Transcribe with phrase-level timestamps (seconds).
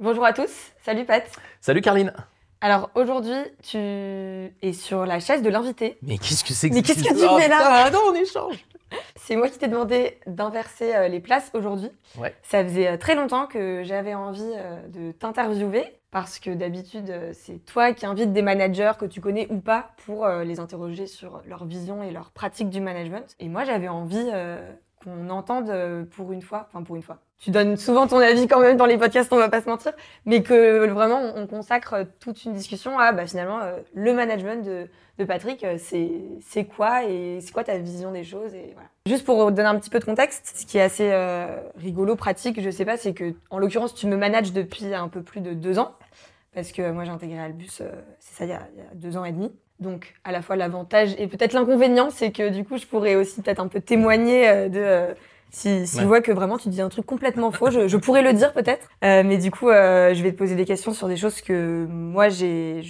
[0.00, 0.52] Bonjour à tous,
[0.84, 1.28] salut Pat.
[1.60, 2.12] Salut Carline.
[2.60, 5.98] Alors aujourd'hui, tu es sur la chaise de l'invité.
[6.02, 8.64] Mais qu'est-ce que c'est que Mais qu'est-ce que tu fais là Ah non, on échange.
[9.16, 11.90] C'est moi qui t'ai demandé d'inverser euh, les places aujourd'hui.
[12.16, 12.32] Ouais.
[12.44, 17.58] Ça faisait euh, très longtemps que j'avais envie euh, de t'interviewer parce que d'habitude, c'est
[17.66, 21.66] toi qui invites des managers que tu connais ou pas pour les interroger sur leur
[21.66, 23.36] vision et leur pratique du management.
[23.40, 24.30] Et moi, j'avais envie
[25.02, 27.18] qu'on entende euh, pour une fois, enfin pour une fois.
[27.40, 29.92] Tu donnes souvent ton avis quand même dans les podcasts, on va pas se mentir,
[30.26, 34.12] mais que vraiment on on consacre euh, toute une discussion à bah, finalement euh, le
[34.12, 38.88] management de, de Patrick, c'est quoi et c'est quoi ta vision des choses et voilà.
[39.06, 42.60] Juste pour donner un petit peu de contexte, ce qui est assez euh, rigolo, pratique,
[42.60, 45.54] je sais pas, c'est que en l'occurrence tu me manages depuis un peu plus de
[45.54, 45.94] deux ans
[46.52, 47.82] parce que moi j'ai intégré Albus,
[48.18, 49.52] c'est ça il y a deux ans et demi.
[49.80, 53.40] Donc à la fois l'avantage et peut-être l'inconvénient, c'est que du coup je pourrais aussi
[53.42, 55.14] peut-être un peu témoigner euh, de euh,
[55.50, 56.02] si, si Ouais.
[56.02, 58.52] je vois que vraiment tu dis un truc complètement faux, je, je pourrais le dire
[58.52, 58.88] peut-être.
[59.04, 61.86] Euh, mais du coup euh, je vais te poser des questions sur des choses que
[61.88, 62.82] moi j'ai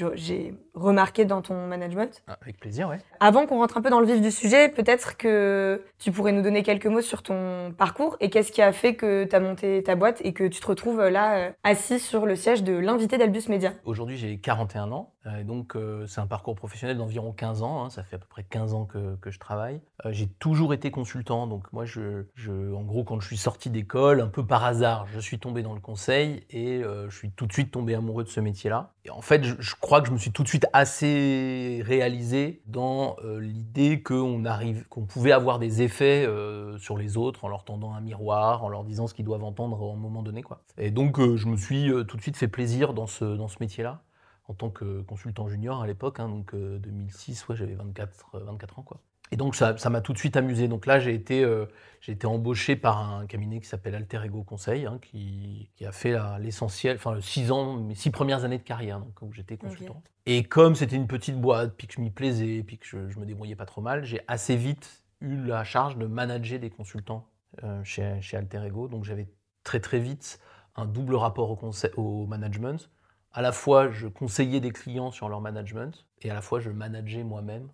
[0.78, 2.22] remarquées dans ton management.
[2.28, 2.98] Ah, Avec plaisir, ouais.
[3.20, 6.42] Avant qu'on rentre un peu dans le vif du sujet, peut-être que tu pourrais nous
[6.42, 9.82] donner quelques mots sur ton parcours et qu'est-ce qui a fait que tu as monté
[9.82, 12.72] ta boîte et que tu te retrouves euh, là euh, assis sur le siège de
[12.72, 13.72] l'invité d'Albus Media.
[13.84, 17.84] Aujourd'hui, j'ai 41 ans, euh, et donc euh, c'est un parcours professionnel d'environ 15 ans.
[17.84, 19.80] hein, ça fait à peu près 15 ans que, que je travaille.
[20.06, 23.70] Euh, j'ai toujours été consultant, donc moi, je, je- en gros, quand je suis sorti
[23.70, 27.30] d'école, un peu par hasard, je suis tombé dans le conseil et euh, je suis
[27.30, 28.92] tout de suite tombé amoureux de ce métier-là.
[29.10, 33.40] En fait, je, crois que je me suis tout de suite assez réalisé dans euh,
[33.40, 38.64] l'idée qu'on pouvait avoir des effets euh, sur les autres en leur tendant un miroir,
[38.64, 40.62] en leur disant ce qu'ils doivent entendre un moment donné, quoi.
[40.76, 44.02] Et donc, euh, je me suis tout de suite fait plaisir dans ce, métier-là
[44.48, 48.44] en tant que consultant junior à l'époque, hein, donc euh, 2006, ouais, j'avais 24, euh,
[48.44, 48.82] 24 ans.
[48.82, 48.98] Quoi.
[49.30, 50.68] Et donc ça ça m'a tout de suite amusé.
[50.68, 51.66] Donc là, j'ai été, euh,
[52.00, 55.92] j'ai été embauché par un cabinet qui s'appelle Alter Ego Conseil, hein, qui, qui a
[55.92, 60.02] fait l'essentiel, enfin six ans, mes six premières années de carrière, donc, où j'étais consultant.
[60.26, 63.18] Et comme c'était une petite boîte, puis que je m'y plaisais, puis que je, je
[63.18, 67.26] me débrouillais pas trop mal, j'ai assez vite eu la charge de manager des consultants
[67.64, 68.88] euh, chez, chez Alter Ego.
[68.88, 69.28] Donc j'avais
[69.64, 70.38] très très vite
[70.76, 72.88] un double rapport au, conseil, au management
[73.32, 76.70] à la fois je conseillais des clients sur leur management et à la fois je
[76.70, 77.68] manageais moi-même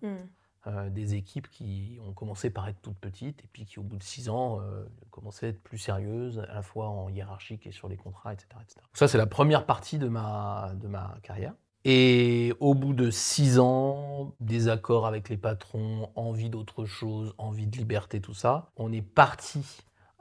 [0.67, 3.97] euh, des équipes qui ont commencé par être toutes petites et puis qui au bout
[3.97, 7.71] de six ans euh, commençaient à être plus sérieuses, à la fois en hiérarchique et
[7.71, 8.47] sur les contrats, etc.
[8.61, 8.81] etc.
[8.93, 11.53] Ça c'est la première partie de ma, de ma carrière.
[11.83, 17.77] Et au bout de six ans, désaccord avec les patrons, envie d'autre chose, envie de
[17.77, 19.63] liberté, tout ça, on est parti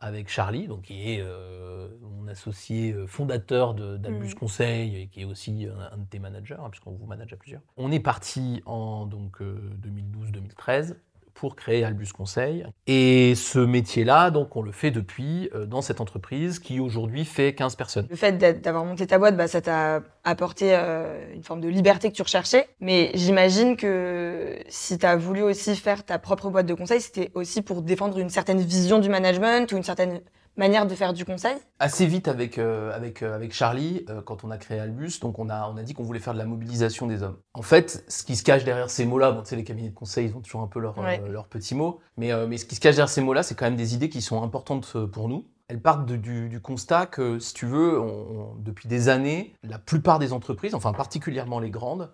[0.05, 4.35] avec Charlie, donc qui est euh, mon associé euh, fondateur de- d'Albus Mhm.
[4.35, 7.37] Conseil et qui est aussi un, un de tes managers, hein, puisqu'on vous manage à
[7.37, 7.63] plusieurs.
[7.77, 10.97] On est parti en donc euh, 2012-2013
[11.35, 12.67] pour créer Albus Conseil.
[12.87, 17.55] Et ce métier-là, donc on le fait depuis euh, dans cette entreprise qui aujourd'hui fait
[17.55, 18.07] 15 personnes.
[18.09, 22.11] Le fait d'avoir monté ta boîte, bah, ça t'a apporté euh, une forme de liberté
[22.11, 22.69] que tu recherchais.
[22.81, 27.31] Mais j'imagine que si tu as voulu aussi faire ta propre boîte de conseil, c'était
[27.35, 30.21] aussi pour défendre une certaine vision du management ou une certaine
[30.57, 31.57] manière de faire du conseil.
[31.79, 35.39] assez vite avec, euh, avec, euh, avec Charlie, euh, quand on a créé Albus, donc
[35.39, 37.37] on a, on a dit qu'on voulait faire de la mobilisation des hommes.
[37.55, 39.95] En fait, ce qui se cache derrière ces mots-là, bon, tu sais, les cabinets de
[39.95, 41.21] conseil, ils ont toujours un peu leurs Ouais.
[41.29, 43.77] leurs petits mots, mais, mais ce qui se cache derrière ces mots-là, c'est quand même
[43.77, 45.47] des idées qui sont importantes pour nous.
[45.69, 49.55] Elles partent de- du, du constat que, si tu veux, on- on- depuis des années,
[49.63, 52.11] la plupart des entreprises, enfin particulièrement les grandes,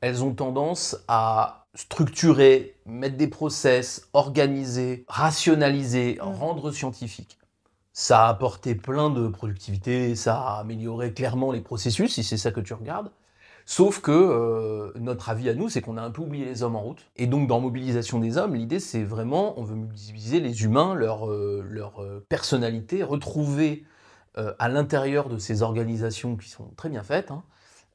[0.00, 6.28] elles ont tendance à structurer, mettre des process, organiser, rationaliser, Mhm.
[6.34, 7.37] rendre scientifique.
[8.00, 12.52] Ça a apporté plein de productivité, ça a amélioré clairement les processus, si c'est ça
[12.52, 13.10] que tu regardes.
[13.66, 16.76] Sauf que euh, notre avis à nous, c'est qu'on a un peu oublié les hommes
[16.76, 17.04] en route.
[17.16, 21.28] Et donc, dans Mobilisation des hommes, l'idée, c'est vraiment, on veut mobiliser les humains, leur,
[21.28, 23.84] euh, leur euh, personnalité, retrouver
[24.60, 27.42] à l'intérieur de ces organisations qui sont très bien faites, hein,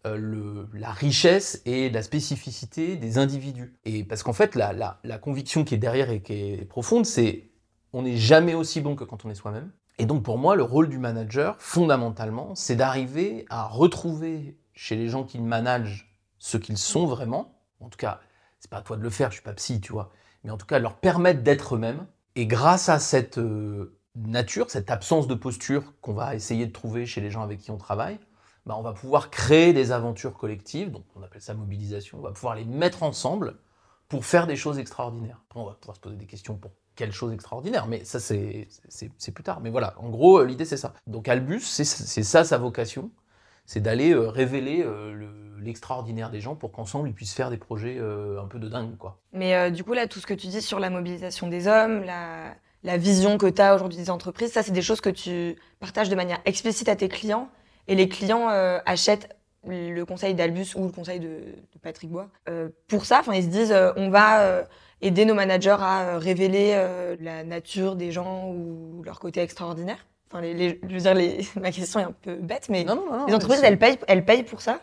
[0.04, 3.74] la richesse et la spécificité des individus.
[3.86, 7.06] Et parce qu'en fait, la, la- la conviction qui est derrière et qui est profonde,
[7.06, 7.50] c'est
[7.94, 9.72] on n'est jamais aussi bon que quand on est soi-même.
[10.00, 15.08] Et donc pour moi, le rôle du manager, fondamentalement, c'est d'arriver à retrouver chez les
[15.08, 17.60] gens qui managent ce qu'ils sont vraiment.
[17.80, 18.20] En tout cas,
[18.60, 20.12] c'est pas à toi de le faire, je suis pas psy, tu vois.
[20.44, 22.06] Mais en tout cas, leur permettre d'être eux-mêmes.
[22.36, 27.06] Et grâce à cette euh, nature, cette absence de posture qu'on va essayer de trouver
[27.06, 28.20] chez les gens avec qui on travaille,
[28.66, 32.32] bah, on va pouvoir créer des aventures collectives, donc on appelle ça mobilisation, on va
[32.32, 33.58] pouvoir les mettre ensemble
[34.08, 35.42] pour faire des choses extraordinaires.
[35.56, 38.68] On va pouvoir se poser des questions pour quelle chose extraordinaire, mais ça c'est
[39.34, 39.60] plus tard.
[39.62, 40.94] Mais voilà, en gros, euh, l'idée c'est ça.
[41.08, 41.84] Donc Albus, c'est
[42.24, 43.10] ça sa vocation,
[43.66, 47.58] c'est d'aller euh, révéler euh, le- l'extraordinaire des gens pour qu'ensemble ils puissent faire des
[47.58, 49.18] projets un peu de dingue, quoi.
[49.32, 52.54] Mais du coup, là, tout ce que tu dis sur la mobilisation des hommes, la,
[52.84, 56.10] la vision que tu as aujourd'hui des entreprises, ça, c'est des choses que tu partages
[56.10, 57.48] de manière explicite à tes clients.
[57.88, 58.48] et les clients
[58.86, 59.30] achètent
[59.66, 62.28] le conseil d'Albus ou le conseil de, de Patrick Bois
[62.90, 63.22] pour ça.
[63.34, 64.66] Ils se disent, on va
[65.04, 70.06] aider nos managers à euh, révéler euh, la nature des gens ou leur côté extraordinaire.
[70.32, 72.96] Enfin, les, les- je veux dire, les- ma question est un peu bête, mais Non,
[72.96, 74.80] non, non, les entreprises, elles payent, elles payent pour ça?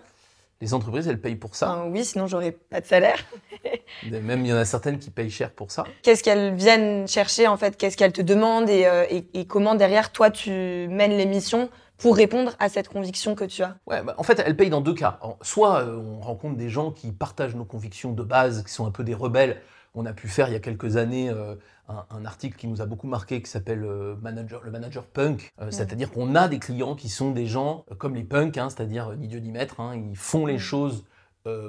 [0.61, 1.71] Les entreprises, elles payent pour ça.
[1.71, 3.17] Enfin, oui, sinon j'aurais pas de salaire.
[4.11, 5.85] Même il y en a certaines qui payent cher pour ça.
[6.03, 7.77] Qu'est-ce qu'elles viennent chercher en fait?
[7.77, 11.71] Qu'est-ce qu'elles te demandent et, euh, et- et comment derrière toi tu mènes les missions
[11.99, 13.77] pour répondre à cette conviction que tu as?
[13.87, 15.19] Ouais, bah, en fait, elles payent dans deux cas.
[15.43, 18.91] Soit euh, on rencontre des gens qui partagent nos convictions de base, qui sont un
[18.91, 19.61] peu des rebelles.
[19.95, 21.57] On a pu faire il y a quelques années euh,
[21.89, 25.51] un, un article qui nous a beaucoup marqué qui s'appelle euh, manager, le manager punk.
[25.61, 29.17] Euh, C'est-à-dire qu'on a des clients qui sont des gens comme les punks, hein, c'est-à-dire
[29.17, 29.81] ni Dieu ni maître.
[29.81, 31.05] hein, ils font les choses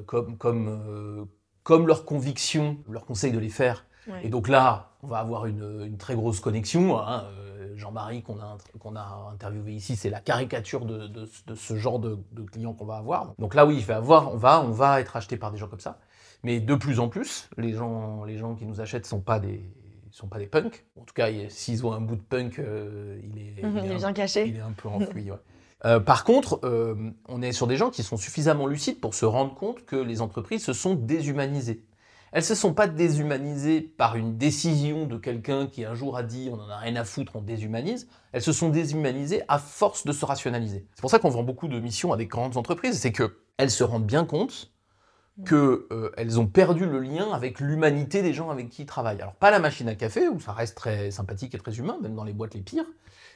[0.06, 1.28] comme, comme,
[1.64, 3.86] comme leurs convictions leur conseille de les faire.
[4.24, 7.00] Et donc là, on va avoir une, une très grosse connexion.
[7.00, 7.24] hein.
[7.76, 12.00] Jean-Marie, qu'on a, qu'on a interviewé ici, c'est la caricature de, de- de ce genre
[12.00, 13.34] de, de client qu'on va avoir.
[13.40, 15.68] Donc là, oui, il va avoir, on, va, on va être acheté par des gens
[15.68, 15.98] comme ça.
[16.44, 19.40] Mais de plus en plus, les gens, les gens qui nous achètent ne sont pas
[19.40, 19.64] des
[20.14, 20.86] sont pas des punks.
[21.00, 23.78] En tout cas, il- s'ils ont un bout de punk, euh, il, est, Mhm, il
[23.84, 24.46] est Il est un- bien caché.
[24.46, 24.90] il est un peu
[25.20, 25.38] enfoui, ouais.
[25.86, 29.24] Euh, par contre, euh, on est sur des gens qui sont suffisamment lucides pour se
[29.26, 31.86] rendre compte que les entreprises se sont déshumanisées.
[32.34, 36.50] Elles se sont pas déshumanisées par une décision de quelqu'un qui un jour a dit
[36.52, 38.10] on en a rien à foutre, on déshumanise.
[38.34, 40.86] Elles se sont déshumanisées à force de se rationaliser.
[40.96, 43.72] C'est pour ça qu'on vend beaucoup de missions à des grandes entreprises, c'est que elles
[43.72, 44.72] se rendent bien compte
[45.46, 49.22] que euh, elles ont perdu le lien avec l'humanité des gens avec qui ils travaillent.
[49.22, 52.16] Alors pas la machine à café où ça reste très sympathique et très humain, même
[52.16, 52.86] dans les boîtes les pires,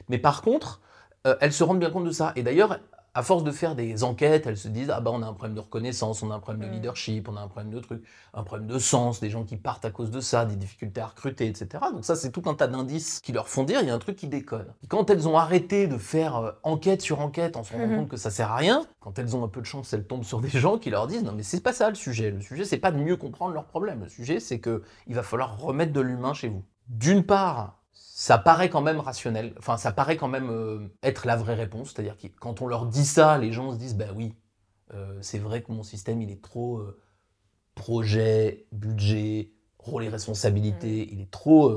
[0.08, 0.80] mais par contre
[1.26, 2.32] euh, elles se rendent bien compte de ça.
[2.36, 2.78] Et d'ailleurs,
[3.16, 5.54] à force de faire des enquêtes, elles se disent ah bah on a un problème
[5.54, 6.72] de reconnaissance, on a un problème de Mm.
[6.74, 8.04] leadership, on a un problème de trucs,
[8.34, 11.06] un problème de sens, des gens qui partent à cause de ça, des difficultés à
[11.06, 11.84] recruter, etc.
[11.92, 13.98] Donc ça c'est tout un tas d'indices qui leur font dire il y a un
[13.98, 14.66] truc qui déconne.
[14.82, 17.96] Et quand elles ont arrêté de faire euh, enquête sur enquête en se rendant Mhm.
[18.00, 20.24] compte que ça sert à rien, quand elles ont un peu de chance, elles tombent
[20.24, 22.30] sur des gens qui leur disent non mais c'est pas ça le sujet.
[22.30, 24.02] Le sujet c'est pas de mieux comprendre leurs problèmes.
[24.02, 26.64] Le sujet c'est que il va falloir remettre de l'humain chez vous.
[26.88, 27.75] D'une part,
[28.26, 31.92] ça paraît quand même rationnel, enfin ça paraît quand même euh, être la vraie réponse,
[31.92, 34.34] c'est-à-dire que quand on leur dit ça, les gens se disent bah oui,
[34.94, 37.00] euh, c'est vrai que mon système il est trop euh,
[37.76, 41.72] projet, budget, rôle et responsabilité, il est trop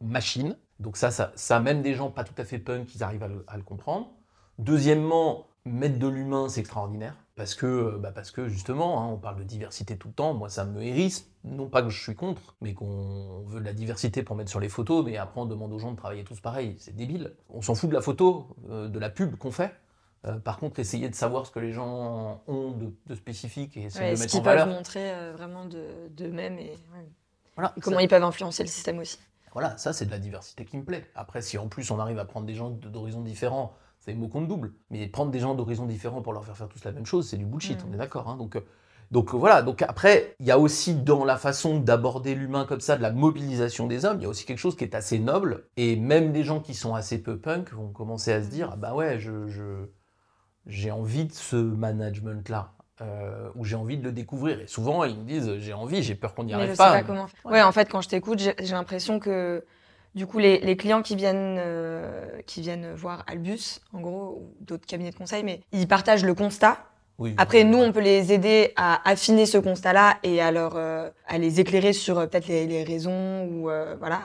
[0.00, 0.56] machine.
[0.80, 3.28] Donc ça, ça, ça, même des gens pas tout à fait punk, ils arrivent à
[3.28, 4.10] le, à le comprendre.
[4.58, 7.14] Deuxièmement, mettre de l'humain, c'est extraordinaire.
[7.36, 10.48] Parce que, bah parce que justement, hein, on parle de diversité tout le temps, moi
[10.48, 14.22] ça me hérisse, non pas que je suis contre, mais qu'on veut de la diversité
[14.22, 16.76] pour mettre sur les photos, mais après on demande aux gens de travailler tous pareil,
[16.78, 17.34] c'est débile.
[17.50, 19.74] On s'en fout de la photo, euh, de la pub qu'on fait.
[20.26, 23.82] Euh, par contre, essayer de savoir ce que les gens ont de, de spécifique et
[23.86, 24.68] essayer Ouais, de ce le mettre qu'ils en peuvent valeur.
[24.68, 27.08] montrer euh, vraiment de- d'eux-mêmes et, ouais.
[27.56, 29.18] Voilà, Et comment ça- ils peuvent influencer le système aussi.
[29.52, 31.04] Voilà, ça c'est de la diversité qui me plaît.
[31.14, 33.74] Après, si en plus on arrive à prendre des gens d'horizons différents,
[34.04, 34.72] c'est mot compte double.
[34.90, 37.36] Mais prendre des gens d'horizons différents pour leur faire faire tous la même chose, c'est
[37.36, 37.86] du bullshit, Mm.
[37.90, 38.28] on est d'accord.
[38.28, 38.36] hein.
[38.36, 38.60] donc, euh,
[39.10, 42.80] donc euh, voilà, donc après, il y a aussi dans la façon d'aborder l'humain comme
[42.80, 45.18] ça, de la mobilisation des hommes, il y a aussi quelque chose qui est assez
[45.18, 45.64] noble.
[45.76, 48.76] Et même des gens qui sont assez peu punk vont commencer à se dire, ah
[48.76, 49.86] bah ouais, je,
[50.66, 52.72] j'ai envie de ce management-là.
[53.00, 54.60] euh, ou j'ai envie de le découvrir.
[54.60, 56.92] Et souvent, ils me disent j'ai envie, j'ai peur qu'on n'y arrive je pas.
[56.92, 57.40] sais pas comment faire.
[57.44, 57.52] Ouais.
[57.54, 59.64] Ouais, en fait, quand je t'écoute, j'ai l'impression que
[60.14, 64.64] du coup, les, les clients qui viennent, euh, qui viennent voir Albus, en gros, ou
[64.64, 66.78] d'autres cabinets de conseil, mais ils partagent le constat.
[67.18, 67.34] Oui.
[67.36, 71.38] Après, nous, on peut les aider à affiner ce constat-là et à, leur, euh, à
[71.38, 74.20] les éclairer sur euh, peut-être les, les raisons ou euh, voilà,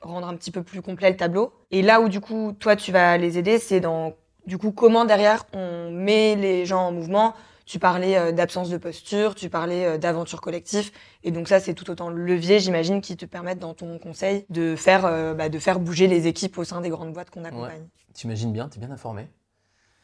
[0.00, 1.52] rendre un petit peu plus complet le tableau.
[1.70, 4.14] Et là où du coup, toi, tu vas les aider, c'est dans
[4.46, 7.34] du coup comment derrière on met les gens en mouvement.
[7.66, 10.90] Tu parlais euh, d'absence de posture, tu parlais euh, d'aventure collective,
[11.22, 14.44] et donc ça c'est tout autant le levier, j'imagine, qui te permettent dans ton conseil
[14.50, 17.44] de faire, euh, bah, de faire bouger les équipes au sein des grandes boîtes qu'on
[17.44, 17.86] accompagne.
[18.12, 19.28] T'imagines bien, t'es bien informé.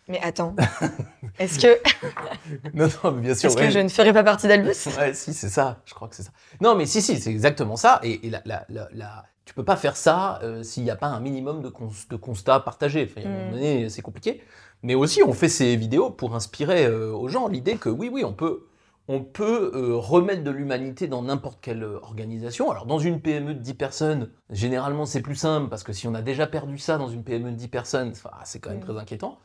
[0.09, 0.57] Mais attends,
[1.39, 1.79] est-ce que,
[2.75, 3.49] Non, non, mais bien sûr.
[3.49, 3.71] est-ce que ouais.
[3.71, 4.73] je ne ferai pas partie d'Albus?
[4.99, 5.81] Ouais, si, c'est ça.
[5.85, 6.31] Je crois que c'est ça.
[6.61, 8.01] Non, mais si, si, c'est exactement ça.
[8.03, 10.97] Et, et la, la, la, la- tu peux pas faire ça euh, s'il n'y a
[10.97, 13.09] pas un minimum de, cons- de constats partagés.
[13.11, 13.53] Enfin, a un moment Mm.
[13.53, 14.43] donné, c'est compliqué.
[14.83, 18.25] Mais aussi, on fait ces vidéos pour inspirer euh, aux gens l'idée que oui, oui,
[18.25, 18.67] on peut,
[19.09, 22.71] on peut euh, remettre de l'humanité dans n'importe quelle euh, organisation.
[22.71, 26.15] Alors, dans une PME de 10 personnes, généralement, c'est plus simple parce que si on
[26.15, 28.85] a déjà perdu ça dans une PME de 10 personnes, enfin, c'est quand même Mm.
[28.85, 29.39] très inquiétant.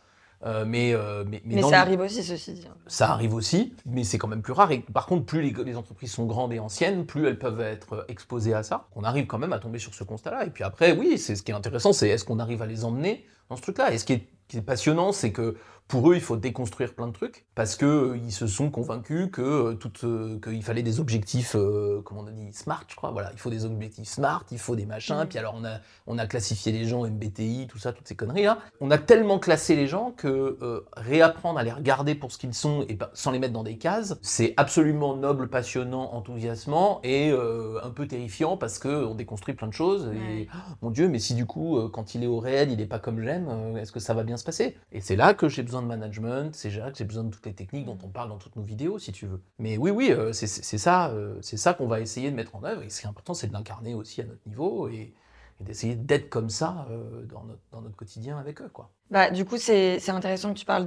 [0.45, 2.67] Euh, mais, euh, mais, mais Mais dans ça arrive aussi, ceci dit.
[2.69, 2.75] hein.
[2.87, 4.69] ça arrive aussi, mais c'est quand même plus rare.
[4.71, 8.05] Et par contre, plus les, les entreprises sont grandes et anciennes, plus elles peuvent être
[8.09, 8.85] exposées à ça.
[8.95, 10.45] On arrive quand même à tomber sur ce constat-là.
[10.45, 12.83] Et puis après, oui, c'est ce qui est intéressant, c'est est-ce qu'on arrive à les
[12.85, 13.93] emmener dans ce truc-là.
[13.93, 15.55] Et ce qui est, qui est passionnant, c'est que
[15.87, 19.29] pour eux, il faut déconstruire plein de trucs parce que euh, ils se sont convaincus
[19.31, 21.55] que euh, tout, euh, qu'il fallait des objectifs,
[22.03, 23.11] comment on a dit, smart, je crois.
[23.11, 25.23] Voilà, il faut des objectifs smart, il faut des machins.
[25.23, 25.27] Mm.
[25.27, 28.43] Puis alors on a, on a classifié les gens MBTI, tout ça, toutes ces conneries
[28.43, 28.57] là.
[28.81, 32.83] On a tellement classé les gens que réapprendre à les regarder pour ce qu'ils sont
[32.89, 37.89] et pas, sans les mettre dans des cases, c'est absolument noble, passionnant, enthousiasmant et un
[37.91, 40.11] peu terrifiant parce que on déconstruit plein de choses.
[40.15, 42.85] Et oh, mon Dieu, mais si du coup, quand il est au réel, il n'est
[42.85, 44.77] pas comme j'aime, est-ce que ça va bien se passer?
[44.91, 47.45] Et c'est là que j'ai besoin de management, c'est là que j'ai besoin de toutes
[47.45, 49.41] les techniques dont on parle dans toutes nos vidéos, si tu veux.
[49.59, 52.63] Mais oui, oui, euh, c'est ça, euh, c'est ça qu'on va essayer de mettre en
[52.63, 52.83] œuvre.
[52.83, 55.13] Et ce qui est important, c'est de l'incarner aussi à notre niveau et,
[55.61, 57.23] d'essayer d'être comme ça euh,
[57.71, 58.89] dans, notre, quotidien avec eux, quoi.
[59.09, 60.85] Bah, du coup, c'est intéressant que tu parles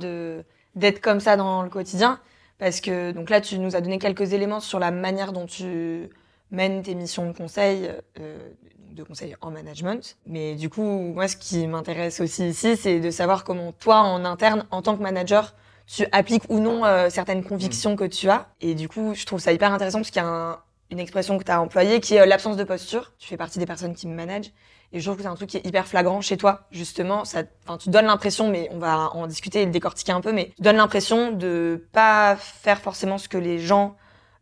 [0.74, 2.20] d'être comme ça dans le quotidien,
[2.58, 6.10] parce que donc là, tu nous as donné quelques éléments sur la manière dont tu
[6.50, 7.90] mènes tes missions de conseil,
[8.20, 8.50] euh,
[8.92, 10.16] de conseil en management.
[10.26, 10.82] Mais du coup,
[11.14, 14.96] moi, ce qui m'intéresse aussi ici, c'est de savoir comment toi, en interne, en tant
[14.96, 15.54] que manager,
[15.86, 18.48] tu appliques ou non euh, certaines convictions que tu as.
[18.60, 20.58] Et du coup, je trouve ça hyper intéressant parce qu'il y a un-
[20.90, 23.12] une expression que tu as employée qui est euh, l'absence de posture.
[23.18, 24.52] Tu fais partie des personnes qui me managent.
[24.92, 27.26] Et je trouve que c'est un truc qui est hyper flagrant chez toi, justement.
[27.26, 30.32] Ça, enfin, tu donnes l'impression, mais on va en discuter et le décortiquer un peu,
[30.32, 33.96] mais tu donnes l'impression de pas faire forcément ce que les gens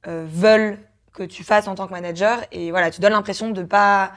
[0.07, 0.79] euh, veulent
[1.13, 2.41] que tu fasses en tant que manager.
[2.53, 4.13] Et voilà, tu donnes l'impression de pas,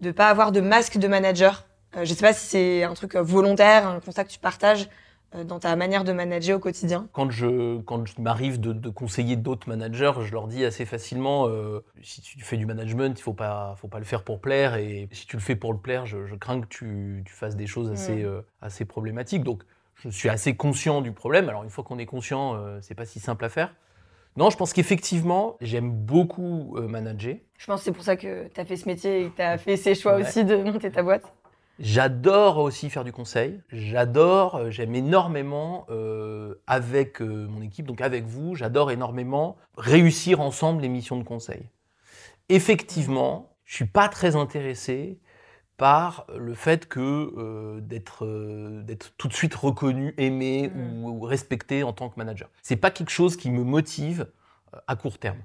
[0.00, 1.64] de pas avoir de masque de manager.
[1.96, 4.88] Euh, je sais pas si c'est un truc euh, volontaire, un constat que tu partages
[5.34, 7.08] euh, dans ta manière de manager au quotidien.
[7.12, 11.48] Quand je, quand je m'arrive de, de conseiller d'autres managers, je leur dis assez facilement
[11.48, 14.76] euh, si tu fais du management, il faut pas, faut pas le faire pour plaire.
[14.76, 17.56] Et si tu le fais pour le plaire, je, je crains que tu, tu fasses
[17.56, 18.26] des choses assez,
[18.60, 19.44] assez problématiques.
[19.44, 19.62] Donc,
[19.96, 21.48] je suis assez conscient du problème.
[21.48, 23.74] Alors, une fois qu'on est conscient, euh, c'est pas si simple à faire.
[24.36, 27.36] Non, je pense qu'effectivement, j'aime beaucoup euh, manager.
[27.58, 29.42] Je pense que c'est pour ça que tu as fait ce métier et que tu
[29.42, 30.22] as fait ces choix Ouais.
[30.22, 31.32] aussi de monter ta boîte.
[31.78, 33.60] J'adore aussi faire du conseil.
[33.70, 40.40] J'adore, euh, j'aime énormément euh, avec euh, mon équipe, donc avec vous, j'adore énormément réussir
[40.40, 41.68] ensemble les missions de conseil.
[42.48, 45.18] Effectivement, je suis pas très intéressé
[45.76, 47.00] par le fait que
[47.36, 51.04] euh, d'être euh, d'être tout de suite reconnu, aimé Mm.
[51.04, 52.48] ou, ou respecté en tant que manager.
[52.62, 54.26] C'est pas quelque chose qui me motive
[54.74, 55.38] euh, à court terme.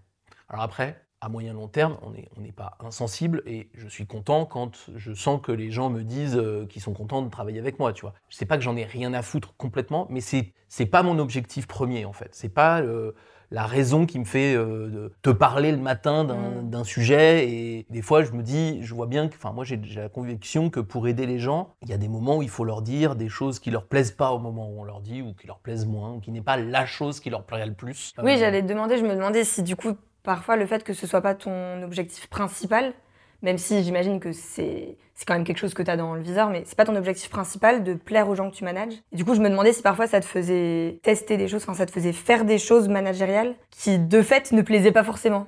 [0.49, 4.07] Alors après, à moyen long terme, on n'est on n'est pas insensible et je suis
[4.07, 7.77] content quand je sens que les gens me disent qu'ils sont contents de travailler avec
[7.79, 8.13] moi, tu vois.
[8.29, 11.19] Je sais pas que j'en ai rien à foutre complètement, mais c'est c'est pas mon
[11.19, 12.29] objectif premier en fait.
[12.33, 13.11] C'est pas euh,
[13.53, 16.69] la raison qui me fait euh, te parler le matin d'un Mm.
[16.69, 19.79] d'un sujet et des fois je me dis, je vois bien que, enfin moi j'ai
[19.83, 22.49] j'ai la conviction que pour aider les gens, il y a des moments où il
[22.49, 25.21] faut leur dire des choses qui leur plaisent pas au moment où on leur dit
[25.21, 27.73] ou qui leur plaisent moins, ou qui n'est pas la chose qui leur plairait le
[27.73, 28.13] plus.
[28.23, 30.93] Oui, Euh, j'allais te demander, je me demandais si du coup, parfois, le fait que
[30.93, 32.93] ce soit pas ton objectif principal,
[33.41, 36.21] même si j'imagine que c'est c'est quand même quelque chose que tu as dans le
[36.21, 38.95] viseur, mais c'est pas ton objectif principal de plaire aux gens que tu manages.
[39.11, 41.75] Et du coup, je me demandais si parfois ça te faisait tester des choses, enfin
[41.75, 45.45] ça te faisait faire des choses managériales qui, de fait, ne plaisaient pas forcément.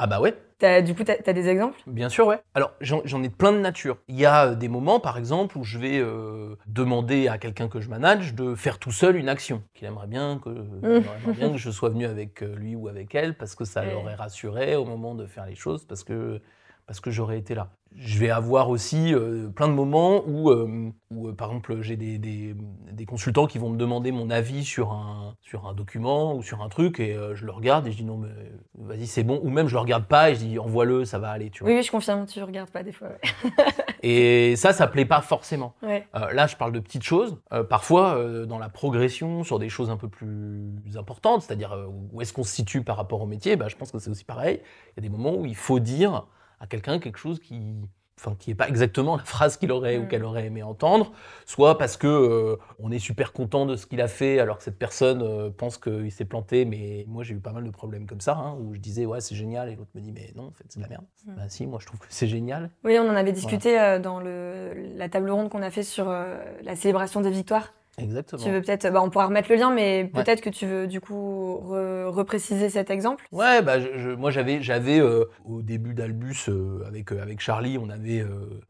[0.00, 0.34] Ah bah ouais.
[0.58, 1.78] T'as- du coup, tu as, des exemples?
[1.86, 2.40] Bien sûr, ouais.
[2.54, 3.98] Alors, j'en ai plein de nature.
[4.08, 7.68] Il y a euh, des moments, par exemple, où je vais euh, demander à quelqu'un
[7.68, 9.62] que je manage de faire tout seul une action.
[9.74, 10.50] Qu'il aimerait bien que,
[10.82, 13.64] il aimerait bien que je sois venu avec euh, lui ou avec elle, parce que
[13.64, 16.40] ça l'aurait rassuré au moment de faire les choses, parce que,
[16.88, 17.68] parce que j'aurais été là.
[17.96, 21.96] Je vais avoir aussi euh, plein de moments où, euh, où euh, par exemple, j'ai
[21.96, 22.54] des, des,
[22.92, 26.62] des consultants qui vont me demander mon avis sur un, sur un document ou sur
[26.62, 28.28] un truc, et je le regarde et je dis non, mais
[28.74, 29.38] vas-y, c'est bon.
[29.42, 31.70] Ou même je le regarde pas et je dis envoie-le, ça va aller, tu vois.
[31.70, 33.08] Oui, oui, je confirme, tu regardes pas des fois.
[33.08, 33.52] ouais.
[34.02, 35.74] Et ça, ça plaît pas forcément.
[35.82, 36.06] Ouais.
[36.14, 37.36] Là, je parle de petites choses.
[37.68, 41.76] Parfois, dans la progression sur des choses un peu plus importantes, c'est-à-dire
[42.12, 44.24] où est-ce qu'on se situe par rapport au métier, bah, je pense que c'est aussi
[44.24, 44.60] pareil.
[44.96, 46.26] Il y a des moments où il faut dire
[46.60, 47.76] à quelqu'un quelque chose qui
[48.20, 50.08] enfin qui est pas exactement la phrase qu'il aurait ou Mm.
[50.08, 51.12] qu'elle aurait aimé entendre,
[51.46, 54.64] soit parce que euh, on est super content de ce qu'il a fait alors que
[54.64, 58.06] cette personne euh, pense qu'il s'est planté, mais moi j'ai eu pas mal de problèmes
[58.06, 60.48] comme ça hein, où je disais ouais c'est génial et l'autre me dit mais non
[60.48, 61.04] en fait c'est de la merde.
[61.26, 62.70] Bah si moi je trouve que c'est génial.
[62.82, 66.06] Oui, on en avait discuté euh, dans le, la table ronde qu'on a fait sur
[66.08, 67.72] la célébration des victoires.
[67.98, 68.42] Exactement.
[68.42, 71.00] Tu veux peut-être, bah, on pourra remettre le lien, mais peut-être que tu veux du
[71.00, 73.26] coup re- repréciser cet exemple.
[73.32, 77.40] Ouais, bah, je- je- moi j'avais, j'avais euh, au début d'Albus euh, avec euh, avec
[77.40, 78.24] Charlie, on avait,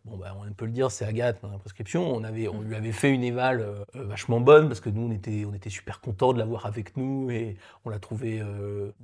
[0.04, 2.74] bon bah on peut le dire, c'est Agathe dans la prescription, on avait, on lui
[2.74, 6.32] avait fait une éval vachement bonne parce que nous on était, on était super contents
[6.32, 8.42] de l'avoir avec nous et on l'a trouvée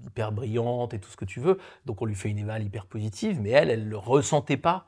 [0.07, 2.87] hyper brillante et tout ce que tu veux, donc on lui fait une éval hyper
[2.87, 4.87] positive, mais elle, elle le ressentait pas.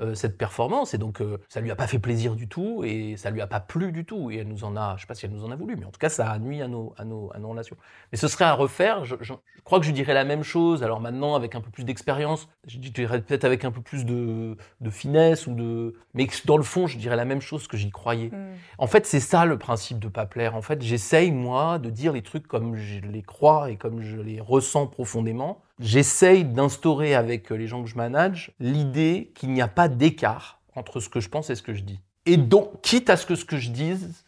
[0.00, 0.94] Euh, cette performance.
[0.94, 3.46] Et donc, euh, ça lui a pas fait plaisir du tout et ça lui a
[3.46, 4.30] pas plu du tout.
[4.30, 5.84] Et elle nous en a, je sais pas si elle nous en a voulu, mais
[5.84, 7.76] en tout cas, ça a nuit à nos, à nos, à nos relations.
[8.12, 9.04] Mais ce serait à refaire.
[9.04, 10.82] Je, je- je crois que je dirais la même chose.
[10.82, 14.56] Alors maintenant, avec un peu plus d'expérience, je dirais peut-être avec un peu plus de,
[14.80, 15.94] de finesse ou de.
[16.14, 18.30] Mais dans le fond, je dirais la même chose que j'y croyais.
[18.30, 18.54] Mm.
[18.78, 20.54] En fait, c'est ça le principe de pas plaire.
[20.56, 24.16] En fait, j'essaye, moi, de dire les trucs comme je les crois et comme je
[24.16, 25.60] les ressens profondément.
[25.80, 31.00] J'essaye d'instaurer avec les gens que je manage l'idée qu'il n'y a pas d'écart entre
[31.00, 32.00] ce que je pense et ce que je dis.
[32.26, 34.24] Et donc, quitte à ce que ce que je dise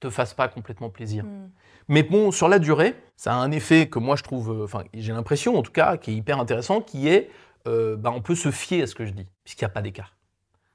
[0.00, 1.24] te fasse pas complètement plaisir.
[1.24, 1.50] Mm.
[1.88, 4.84] Mais bon, sur la durée, ça a un effet que moi je trouve, euh, enfin,
[4.92, 7.30] j'ai l'impression en tout cas, qui est hyper intéressant, qui est,
[7.66, 9.82] euh, bah, on peut se fier à ce que je dis, puisqu'il n'y a pas
[9.82, 10.16] d'écart.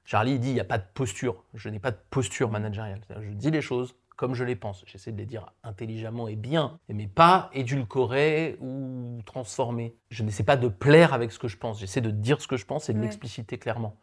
[0.06, 1.44] Charlie il dit, il n'y a pas de posture.
[1.53, 3.01] Je n'ai pas de posture managériale.
[3.22, 4.84] Je dis les choses comme je les pense.
[4.86, 9.96] J'essaie de les dire intelligemment et bien, mais pas édulcoré ou transformé.
[10.12, 11.80] Je n'essaie pas de plaire avec ce que je pense.
[11.80, 13.06] J'essaie de dire ce que je pense et de Ouais.
[13.06, 13.98] l'expliciter clairement.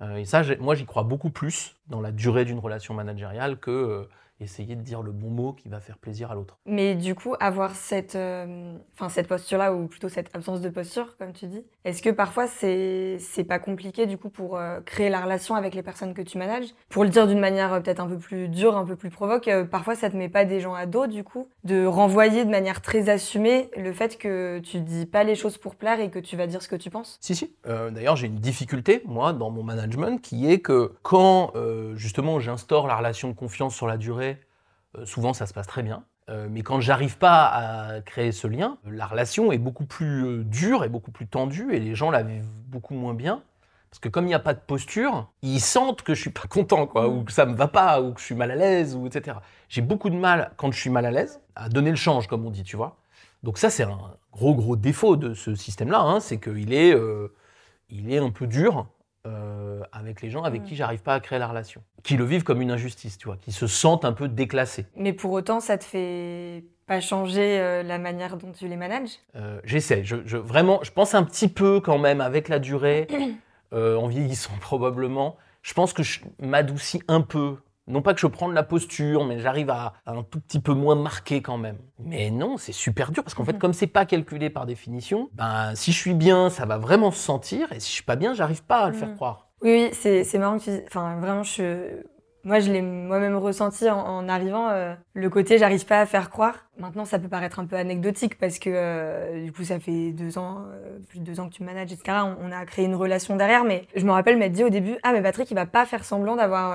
[0.00, 3.72] Euh, et ça, moi, j'y crois beaucoup plus dans la durée d'une relation managériale que
[3.72, 4.08] euh,
[4.40, 6.58] essayer de dire le bon mot qui va faire plaisir à l'autre.
[6.66, 11.16] Mais du coup, avoir cette, euh, enfin cette posture-là, ou plutôt cette absence de posture,
[11.18, 15.08] comme tu dis, est-ce que parfois c'est c'est pas compliqué du coup pour euh, créer
[15.08, 16.74] la relation avec les personnes que tu manages?
[16.88, 19.48] Pour le dire d'une manière euh, peut-être un peu plus dure, un peu plus provoque,
[19.48, 22.50] euh, parfois ça te met pas des gens à dos du coup, de renvoyer de
[22.50, 26.18] manière très assumée le fait que tu dis pas les choses pour plaire et que
[26.18, 27.18] tu vas dire ce que tu penses?
[27.20, 27.54] Si, si.
[27.66, 32.40] Euh, D'ailleurs, j'ai une difficulté, moi, dans mon management, qui est que quand, euh, justement,
[32.40, 34.33] j'instaure la relation de confiance sur la durée,
[35.04, 36.04] souvent, ça se passe très bien.
[36.30, 40.44] Euh, mais quand j'arrive pas à créer ce lien, la relation est beaucoup plus euh,
[40.44, 43.42] dure et beaucoup plus tendue et les gens la vivent beaucoup moins bien.
[43.90, 46.48] Parce que comme il n'y a pas de posture, ils sentent que je suis pas
[46.48, 47.18] content, quoi, Mm.
[47.18, 49.36] ou que ça me va pas, ou que je suis mal à l'aise, ou etc.
[49.68, 52.44] J'ai beaucoup de mal, quand je suis mal à l'aise, à donner le change, comme
[52.46, 52.96] on dit, tu vois.
[53.42, 53.98] Donc ça, c'est un
[54.32, 57.32] gros, gros défaut de ce système-là, hein, c'est qu'il est, euh,
[57.90, 58.86] il est un peu dur
[59.26, 60.64] euh, avec les gens avec Mm.
[60.66, 61.82] qui j'arrive pas à créer la relation.
[62.02, 64.86] Qui le vivent comme une injustice, tu vois, qui se sentent un peu déclassés.
[64.96, 69.10] Mais pour autant, ça te fait pas changer euh, la manière dont tu les manages?
[69.36, 73.06] Euh, J'essaie, je, je- vraiment, je pense un petit peu quand même avec la durée,
[73.72, 77.56] en vieillissant probablement, je pense que je m'adoucis un peu.
[77.86, 80.58] Non pas que je prends de la posture, mais j'arrive à, à un tout petit
[80.60, 81.76] peu moins marqué quand même.
[81.98, 83.58] Mais non, c'est super dur parce qu'en fait, Mhm.
[83.58, 87.18] comme c'est pas calculé par définition, ben si je suis bien, ça va vraiment se
[87.18, 89.16] sentir, et si je suis pas bien, j'arrive pas à le faire Mhm.
[89.16, 89.48] croire.
[89.62, 90.70] Oui, oui, c'est c'est marrant que tu.
[90.86, 92.02] Enfin, vraiment, je.
[92.46, 94.68] Moi, je l'ai moi-même ressenti en, en arrivant.
[94.68, 96.66] euh, le côté, j'arrive pas à faire croire.
[96.78, 100.36] Maintenant, ça peut paraître un peu anecdotique parce que euh, du coup, ça fait deux
[100.36, 102.18] ans, euh, plus de deux ans que tu me manages, etc.
[102.24, 104.96] On, on a créé une relation derrière, mais je me rappelle m'être dit au début,
[105.02, 106.72] ah, mais Patrick, il va pas faire semblant d'avoir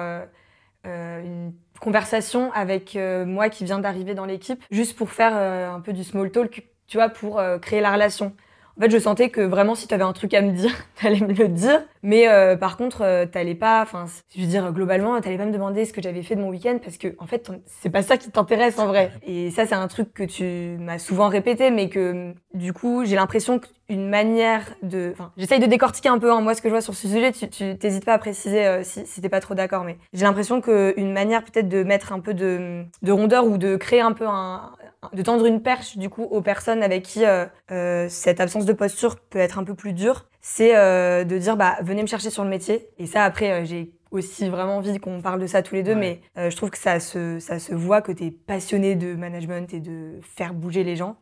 [0.86, 5.72] euh, une conversation avec euh, moi qui viens d'arriver dans l'équipe, juste pour faire euh,
[5.72, 8.36] un peu du small talk, tu vois, pour créer la relation.
[8.80, 11.20] En fait, je sentais que vraiment, si tu avais un truc à me dire, t'allais
[11.20, 11.84] me le dire.
[12.02, 15.52] Mais euh, par contre, euh, t'allais pas, enfin, je veux dire, globalement, t'allais pas me
[15.52, 18.16] demander ce que j'avais fait de mon week-end parce que, en fait, c'est pas ça
[18.16, 19.12] qui t'intéresse en vrai.
[19.28, 23.18] Et ça, c'est un truc que tu m'as souvent répété, mais que, du coup, j'ai
[23.18, 25.10] l'impression qu'une manière de.
[25.12, 27.34] Enfin, j'essaye de décortiquer un peu, hein, moi, ce que je vois sur ce sujet.
[27.34, 30.24] Tu tu- t'hésites pas à préciser euh, si, si t'es pas trop d'accord, mais j'ai
[30.24, 34.14] l'impression qu'une manière peut-être de mettre un peu de, de rondeur ou de créer un
[34.14, 34.72] peu un,
[35.14, 38.74] de tendre une perche du coup aux personnes avec qui euh, euh, cette absence de
[38.74, 42.30] posture peut être un peu plus dure, c'est euh, de dire bah venez me chercher
[42.30, 42.90] sur le métier.
[42.98, 45.94] Et ça après euh, j'ai aussi vraiment envie qu'on parle de ça tous les deux,
[45.94, 46.00] Ouais.
[46.00, 49.72] mais euh, je trouve que ça se ça se voit que t'es passionné de management
[49.74, 51.18] et de faire bouger les gens.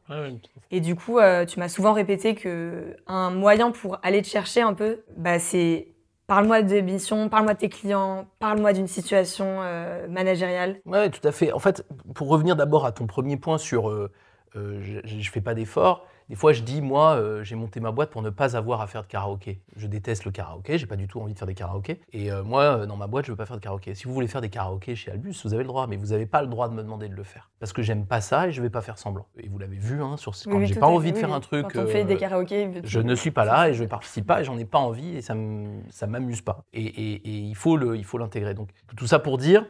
[0.72, 4.62] Et du coup euh, tu m'as souvent répété que un moyen pour aller te chercher
[4.62, 5.90] un peu, bah c'est
[6.28, 10.82] Parle-moi de missions, parle-moi de tes clients, parle-moi d'une situation euh, managériale.
[10.86, 11.54] Oui, tout à fait.
[11.54, 14.12] En fait, pour revenir d'abord à ton premier point sur euh,
[14.58, 17.92] euh, je ne fais pas d'efforts, des fois je dis, moi, euh, j'ai monté ma
[17.92, 19.62] boîte pour ne pas avoir à faire de karaoké.
[19.76, 22.02] Je déteste le karaoké, j'ai pas du tout envie de faire des karaokés.
[22.12, 23.96] Et euh, moi, euh, dans ma boîte, je veux pas faire de karaoké.
[23.96, 26.26] Si vous voulez faire des karaokés chez Albus, vous avez le droit, mais vous n'avez
[26.26, 27.50] pas le droit de me demander de le faire.
[27.60, 29.28] Parce que j'aime pas ça et je vais pas faire semblant.
[29.38, 30.50] Et vous l'avez vu, hein, sur ce...
[30.50, 31.36] Quand oui, j'ai pas envie de faire oui.
[31.36, 31.68] un truc.
[31.74, 34.42] Quand on fait des karaokés, je ne suis pas là et je ne participe pas
[34.42, 36.63] et j'en ai pas envie et ça ne m'amuse pas.
[36.74, 38.54] Et, et- et il faut le il faut l'intégrer.
[38.54, 39.66] Donc tout ça pour dire,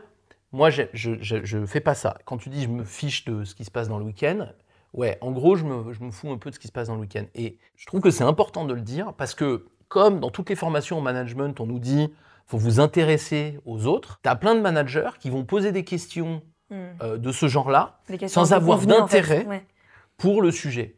[0.52, 2.18] moi je, je fais pas ça.
[2.26, 4.48] Quand tu dis je me fiche de ce qui se passe dans le week-end,
[4.98, 6.90] ouais, en gros je me, je me fous un peu de ce qui se passe
[6.90, 7.24] dans le week-end.
[7.36, 10.56] Et je trouve que c'est important de le dire parce que comme dans toutes les
[10.56, 12.12] formations en management, on nous dit
[12.46, 16.42] faut vous intéresser aux autres, tu as plein de managers qui vont poser des questions
[16.70, 16.76] Hmm.
[17.02, 19.22] euh, de ce genre-là sans avoir convenues, en fait.
[19.22, 19.46] d'intérêt.
[19.46, 19.66] Ouais.
[20.18, 20.98] pour le sujet.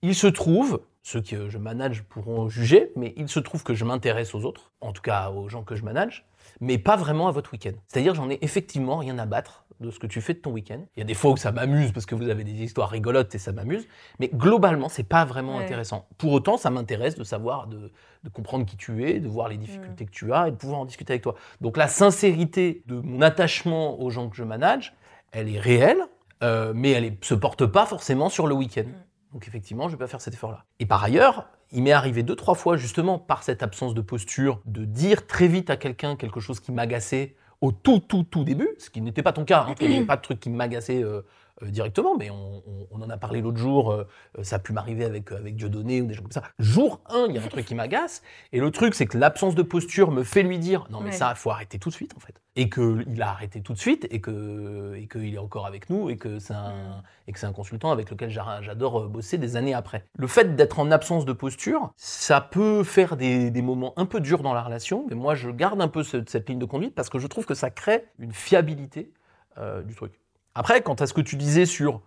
[0.00, 3.84] Il se trouve, ceux que je manage pourront juger, mais il se trouve que je
[3.84, 6.24] m'intéresse aux autres, en tout cas aux gens que je manage,
[6.62, 7.72] mais pas vraiment à votre week-end.
[7.86, 10.80] C'est-à-dire j'en ai effectivement rien à battre de ce que tu fais de ton week-end.
[10.96, 13.34] Il y a des fois où ça m'amuse parce que vous avez des histoires rigolotes
[13.34, 13.88] et ça m'amuse,
[14.18, 15.64] mais globalement, c'est pas vraiment Ouais.
[15.64, 16.06] intéressant.
[16.18, 17.90] Pour autant, ça m'intéresse de savoir, de,
[18.22, 20.80] de comprendre qui tu es, de voir les difficultés que tu as et de pouvoir
[20.80, 21.34] en discuter avec toi.
[21.60, 24.94] Donc la sincérité de mon attachement aux gens que je manage,
[25.32, 26.02] elle est réelle,
[26.42, 28.84] euh, mais elle ne se porte pas forcément sur le week-end.
[29.32, 30.64] Donc effectivement, je vais pas faire cet effort-là.
[30.80, 34.60] Et par ailleurs, il m'est arrivé deux, trois fois, justement, par cette absence de posture,
[34.66, 38.70] de dire très vite à quelqu'un quelque chose qui m'agaçait au tout, tout, tout début,
[38.78, 39.66] ce qui n'était pas ton cas.
[39.68, 39.74] hein.
[39.80, 41.22] Il n'y avait pas de truc qui m'agaçait euh,
[41.66, 44.06] directement, mais on, on- on en a parlé l'autre jour, euh,
[44.38, 46.42] euh, ça a pu m'arriver avec, euh, avec Dieudonné ou des gens comme ça.
[46.58, 49.54] Jour 1, il y a un truc qui m'agace, et le truc, c'est que l'absence
[49.54, 51.12] de posture me fait lui dire non, mais Ouais.
[51.12, 52.34] ça, il faut arrêter tout de suite, en fait.
[52.56, 56.10] Et qu'il a arrêté tout de suite, et que et qu'il est encore avec nous,
[56.10, 59.38] et que c'est un, et que c'est un consultant avec lequel j'a- j'adore euh, bosser
[59.38, 60.04] des années après.
[60.18, 64.20] Le fait d'être en absence de posture, ça peut faire des, des moments un peu
[64.20, 66.94] durs dans la relation, mais moi, je garde un peu ce- cette ligne de conduite
[66.94, 69.12] parce que je trouve que ça crée une fiabilité
[69.58, 70.19] euh, du truc.
[70.54, 72.00] Après, quant à ce que tu disais sur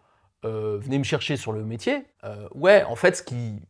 [0.45, 3.61] euh, venez me chercher sur le métier, euh, ouais, en fait, ce qui.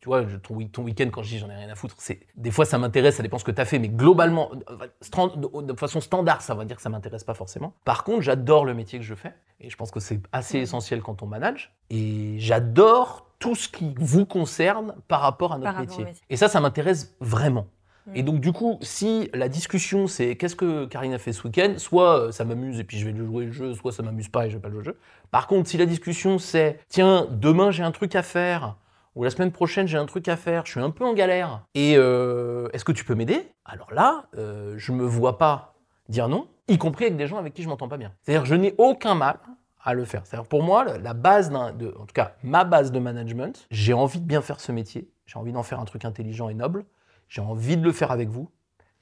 [0.00, 2.20] Tu vois, ton, week- ton week-end, quand je dis j'en ai rien à foutre, c'est
[2.34, 5.74] des fois ça m'intéresse, ça dépend ce que tu as fait, mais globalement, euh, de,
[5.74, 7.74] façon standard, ça va dire que ça m'intéresse pas forcément.
[7.84, 10.62] Par contre, j'adore le métier que je fais, et je pense que c'est assez Mhm.
[10.62, 15.72] essentiel quand on manage, et j'adore tout ce qui vous concerne par rapport à notre
[15.72, 16.06] Par métier.
[16.30, 17.66] Et ça, ça m'intéresse vraiment.
[18.06, 18.16] Mhm.
[18.16, 21.74] Et donc, du coup, si la discussion c'est qu'est-ce que Karine a fait ce week-end,
[21.76, 24.46] soit euh, ça m'amuse et puis je vais jouer le jeu, soit ça m'amuse pas
[24.46, 24.98] et je vais pas jouer le jeu.
[25.30, 28.76] Par contre, si la discussion c'est tiens, demain j'ai un truc à faire,
[29.14, 31.62] ou la semaine prochaine j'ai un truc à faire, je suis un peu en galère,
[31.74, 33.48] et euh, est-ce que tu peux m'aider?
[33.64, 35.74] Alors là, euh, je me vois pas
[36.08, 38.12] dire non, y compris avec des gens avec qui je m'entends pas bien.
[38.22, 39.38] C'est-à-dire, je n'ai aucun mal
[39.82, 40.22] à le faire.
[40.24, 43.92] C'est-à-dire, pour moi, la base d'un, de, en tout cas, ma base de management, j'ai
[43.92, 46.84] envie de bien faire ce métier, j'ai envie d'en faire un truc intelligent et noble,
[47.30, 48.50] j'ai envie de le faire avec vous.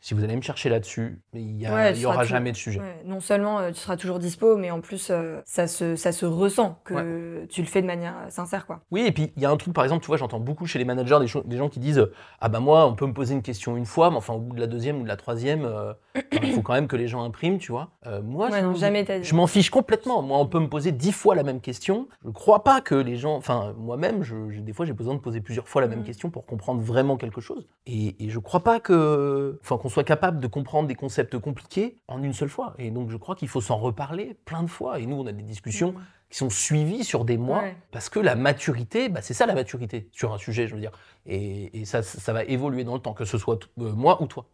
[0.00, 2.28] Si vous allez me chercher là-dessus, il y, a- Ouais, il tu y aura tout-
[2.28, 2.78] jamais de sujet.
[2.78, 6.12] Ouais, non seulement euh, tu seras toujours dispo, mais en plus, euh, ça, se, ça
[6.12, 8.64] se ressent que tu le fais de manière euh, sincère.
[8.66, 8.80] Quoi.
[8.92, 10.78] Oui, et puis il y a un truc, par exemple, tu vois, j'entends beaucoup chez
[10.78, 13.42] les managers des, gens qui disent euh, Ah bah moi, on peut me poser une
[13.42, 15.68] question une fois, mais enfin, au bout de la deuxième ou de la troisième,
[16.42, 17.90] il faut quand même que les gens impriment, tu vois.
[18.22, 19.24] Moi, je, non, jamais t'as dit.
[19.24, 20.22] je m'en fiche complètement.
[20.22, 22.06] Moi, on peut me poser dix fois la même question.
[22.22, 23.34] Je ne crois pas que les gens.
[23.34, 26.04] Enfin, moi-même, je- des fois, j'ai besoin de poser plusieurs fois la même Mhm.
[26.04, 27.66] question pour comprendre vraiment quelque chose.
[27.86, 29.58] Et, et je ne crois pas que.
[29.62, 32.74] Enfin, qu'on soit capable de comprendre des concepts compliqués en une seule fois.
[32.78, 34.98] Et donc, je crois qu'il faut s'en reparler plein de fois.
[35.00, 36.02] Et nous, on a des discussions Mhm.
[36.28, 37.74] qui sont suivis sur des mois, Ouais.
[37.90, 40.92] parce que la maturité, bah, c'est ça la maturité sur un sujet, je veux dire.
[41.24, 44.26] Et, et ça, ça va évoluer dans le temps, que ce soit euh, moi ou
[44.26, 44.44] toi,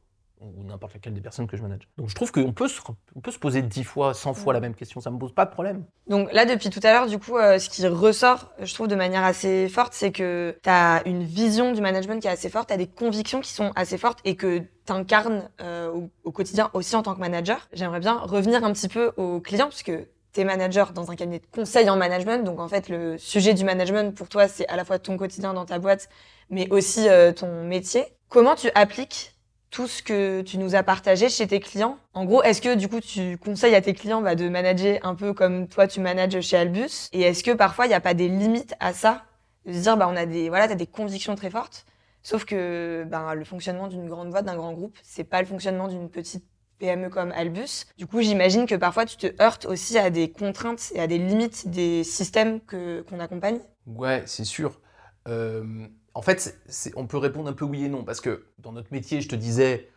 [0.40, 1.88] ou n'importe laquelle des personnes que je manage.
[1.96, 2.80] Donc je trouve qu'on peut se,
[3.14, 5.44] on peut se poser 10 fois, 100 fois la même question, ça me pose pas
[5.44, 5.84] de problème.
[6.08, 8.94] Donc là, depuis tout à l'heure, du coup, euh, ce qui ressort, je trouve, de
[8.94, 12.68] manière assez forte, c'est que tu as une vision du management qui est assez forte,
[12.68, 16.70] tu as des convictions qui sont assez fortes et que tu incarnes au, au quotidien
[16.74, 17.68] aussi en tant que manager.
[17.72, 19.92] J'aimerais bien revenir un petit peu aux clients, puisque
[20.34, 22.44] tu es manager dans un cabinet de conseil en management.
[22.44, 25.54] Donc en fait, le sujet du management, pour toi, c'est à la fois ton quotidien
[25.54, 26.08] dans ta boîte,
[26.50, 28.04] mais aussi euh, ton métier.
[28.28, 29.33] Comment tu appliques
[29.74, 31.98] tout ce que tu nous as partagé chez tes clients.
[32.14, 35.16] En gros, est-ce que du coup tu conseilles à tes clients bah, de manager un
[35.16, 37.08] peu comme toi tu manages chez Albus?
[37.12, 39.24] Et est-ce que parfois il n'y a pas des limites à ça?
[39.66, 41.86] De se dire, bah, on a des, voilà, t'as des convictions très fortes,
[42.22, 45.88] sauf que bah, le fonctionnement d'une grande boîte, d'un grand groupe, c'est pas le fonctionnement
[45.88, 46.44] d'une petite
[46.78, 47.86] PME comme Albus.
[47.98, 51.18] Du coup, j'imagine que parfois tu te heurtes aussi à des contraintes et à des
[51.18, 53.58] limites des systèmes qu'on accompagne.
[53.86, 54.80] Ouais, c'est sûr.
[55.26, 56.58] Euh, en fait,
[56.96, 59.34] on peut répondre un peu oui et non, parce que dans notre métier, je te
[59.36, 59.90] disais,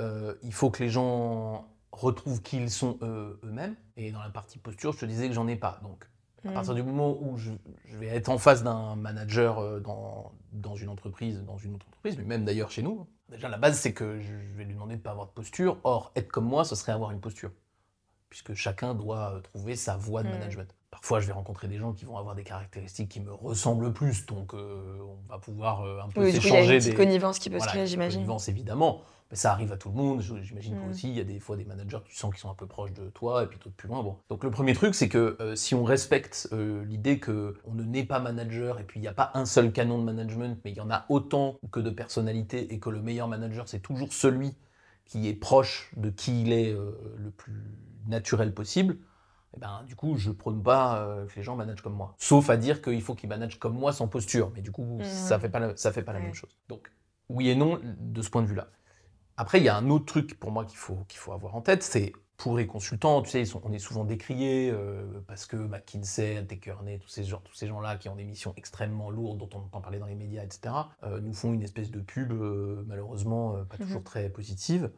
[0.00, 3.76] euh, il faut que les gens retrouvent qui ils sont eux- eux-mêmes.
[3.96, 5.80] Et dans la partie posture, je te disais que j'en ai pas.
[5.82, 6.04] Donc,
[6.44, 6.54] à Mm.
[6.54, 7.52] partir du moment où je,
[7.84, 11.86] je vais être en face d'un manager euh, dans, dans une entreprise, dans une autre
[11.88, 14.74] entreprise, mais même d'ailleurs chez nous, déjà la base c'est que je je vais lui
[14.74, 15.78] demander de ne pas avoir de posture.
[15.84, 17.52] Or, être comme moi, ce serait avoir une posture.
[18.30, 20.32] Puisque chacun doit euh, trouver sa voie de Mm.
[20.32, 20.74] management.
[20.92, 24.26] Parfois, je vais rencontrer des gens qui vont avoir des caractéristiques qui me ressemblent plus,
[24.26, 26.64] donc euh, on va pouvoir euh, un peu Oui, du coup, il y a une
[26.66, 28.20] s'échanger des, connivence qui peut voilà, se créer, j'imagine.
[28.20, 29.00] connivence, évidemment.
[29.30, 30.20] Mais ça arrive à tout le monde.
[30.20, 30.90] J'imagine toi Mm.
[30.90, 31.08] aussi.
[31.08, 32.92] Il y a des fois des managers que tu sens qui sont un peu proches
[32.92, 34.02] de toi et puis d'autres plus loin.
[34.02, 34.18] Bon.
[34.28, 38.04] Donc le premier truc, c'est que euh, si on respecte l'idée que on ne naît
[38.04, 40.76] pas manager et puis il n'y a pas un seul canon de management, mais il
[40.76, 44.54] y en a autant que de personnalités et que le meilleur manager, c'est toujours celui
[45.06, 47.54] qui est proche de qui il est le plus
[48.06, 48.98] naturel possible.
[49.54, 52.14] Eh ben, du coup, je prône pas euh, que les gens managent comme moi.
[52.18, 54.50] Sauf à dire qu'il faut qu'ils managent comme moi sans posture.
[54.54, 55.04] Mais du coup, Mhm.
[55.04, 56.56] ça fait pas la, ça fait pas la même chose.
[56.68, 56.90] Donc,
[57.28, 58.68] oui et non de ce point de vue-là.
[59.36, 61.60] Après, il y a un autre truc pour moi qu'il faut, qu'il faut avoir en
[61.62, 65.46] tête, c'est pour les consultants, tu sais, ils sont- on est souvent décriés euh, parce
[65.46, 69.48] que McKinsey, Techerney, tous ces, tous ces gens-là qui ont des missions extrêmement lourdes dont
[69.54, 72.32] on entend parler dans les médias, etc., euh, nous font une espèce de pub,
[72.86, 74.04] malheureusement, pas toujours Mhm.
[74.04, 74.90] très positive.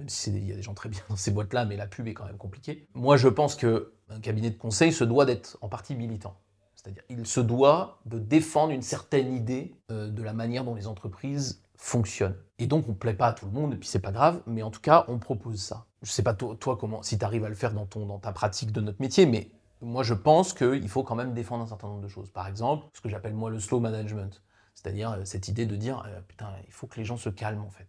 [0.00, 2.08] Même si il y a des gens très bien dans ces boîtes-là, mais la pub
[2.08, 2.88] est quand même compliquée.
[2.94, 3.84] Moi, je pense qu'un
[4.22, 6.36] cabinet de conseil se doit d'être en partie militant.
[6.74, 10.86] C'est-à-dire, il se doit de défendre une certaine idée euh, de la manière dont les
[10.86, 12.36] entreprises fonctionnent.
[12.58, 14.40] Et donc, on ne plaît pas à tout le monde, et puis c'est pas grave,
[14.46, 15.86] mais en tout cas, on propose ça.
[16.02, 18.80] Je sais pas toi, comment, si tu arrives à le faire dans ta pratique de
[18.80, 19.50] notre métier, mais
[19.82, 22.30] moi, je pense qu'il faut quand même défendre un certain nombre de choses.
[22.30, 24.42] Par exemple, ce que j'appelle moi le slow management.
[24.74, 27.64] C'est-à-dire euh, cette idée de dire, euh, putain, il faut que les gens se calment
[27.64, 27.88] en fait.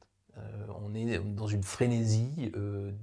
[0.84, 2.52] On est dans une frénésie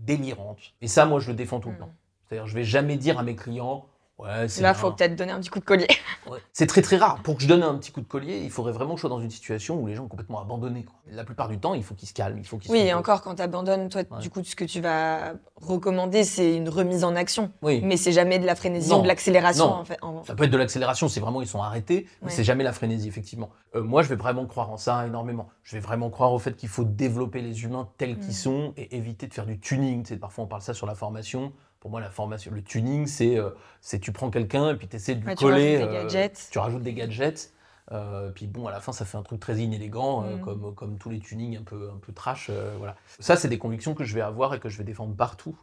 [0.00, 0.74] délirante.
[0.80, 1.80] Et ça, moi, je le défends tout le mm.
[1.80, 1.94] temps.
[2.28, 3.86] C'est-à-dire, je vais jamais dire à mes clients,
[4.18, 5.86] Ouais, Là, il faut peut-être donner un petit coup de collier.
[6.52, 7.22] C'est très très rare.
[7.22, 9.10] Pour que je donne un petit coup de collier, il faudrait vraiment que je sois
[9.10, 10.86] dans une situation où les gens sont complètement abandonnés.
[11.12, 12.38] La plupart du temps, il faut qu'ils se calment.
[12.38, 15.34] Il faut oui, et encore, quand tu abandonnes, toi, du coup, ce que tu vas
[15.54, 17.52] recommander, c'est une remise en action.
[17.62, 17.80] Oui.
[17.84, 19.66] Mais c'est jamais de la frénésie ou de l'accélération.
[19.66, 22.64] En fait, Ça peut être de l'accélération, c'est vraiment ils sont arrêtés, mais c'est jamais
[22.64, 23.50] la frénésie, effectivement.
[23.76, 25.48] Euh, moi, je vais vraiment croire en ça énormément.
[25.62, 28.32] Je vais vraiment croire au fait qu'il faut développer les humains tels qu'ils mm.
[28.32, 30.02] sont et éviter de faire du tuning.
[30.02, 31.52] Tu parfois, on parle ça sur la formation.
[31.80, 34.96] Pour moi, la formation, le tuning, c'est euh, c'est tu prends quelqu'un et puis tu
[34.96, 35.78] essaies de lui coller.
[35.78, 36.48] Tu rajoutes des euh, gadgets.
[36.50, 37.52] Tu rajoutes des gadgets.
[37.90, 40.40] Euh, puis bon, à la fin, ça fait un truc très inélégant, mm.
[40.40, 42.50] comme, comme tous les tunings un peu, un peu trash.
[42.78, 42.96] voilà.
[43.20, 45.56] Ça, c'est des convictions que je vais avoir et que je vais défendre partout.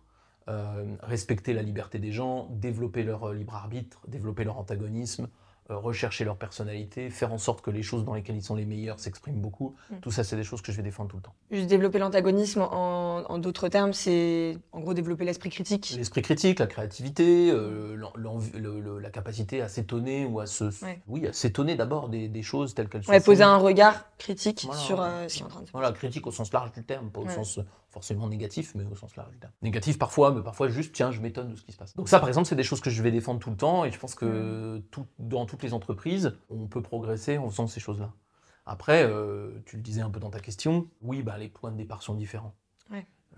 [1.02, 5.28] respecter la liberté des gens, développer leur libre arbitre, développer leur antagonisme,
[5.70, 9.00] rechercher leur personnalité, faire en sorte que les choses dans lesquelles ils sont les meilleurs
[9.00, 9.76] s'expriment beaucoup.
[9.90, 9.96] Mm.
[10.02, 11.34] Tout ça, c'est des choses que je vais défendre tout le temps.
[11.50, 15.96] Juste développer l'antagonisme, en, d'autres termes, c'est en gros développer l'esprit critique.
[15.98, 17.98] L'esprit critique, la créativité, euh,
[19.02, 20.66] la capacité à s'étonner ou à se,
[21.08, 23.20] oui, à s'étonner d'abord des, choses telles qu'elles sont.
[23.22, 26.28] poser un regard critique sur euh, ce qui est en train de se Voilà, critique
[26.28, 27.60] au sens large du terme, pas au sens
[27.96, 29.54] forcément négatif, mais au sens large du terme.
[29.62, 31.96] Négatif parfois, mais parfois juste, tiens, je m'étonne de ce qui se passe.
[31.96, 33.92] Donc ça, par exemple, c'est des choses que je vais défendre tout le temps, et
[33.92, 34.84] je pense que mm.
[34.92, 38.12] tout, dans toutes les entreprises, on peut progresser en faisant ces choses-là.
[38.66, 41.78] Après, euh, tu le disais un peu dans ta question, oui, bah, les points de
[41.78, 42.54] départ sont différents.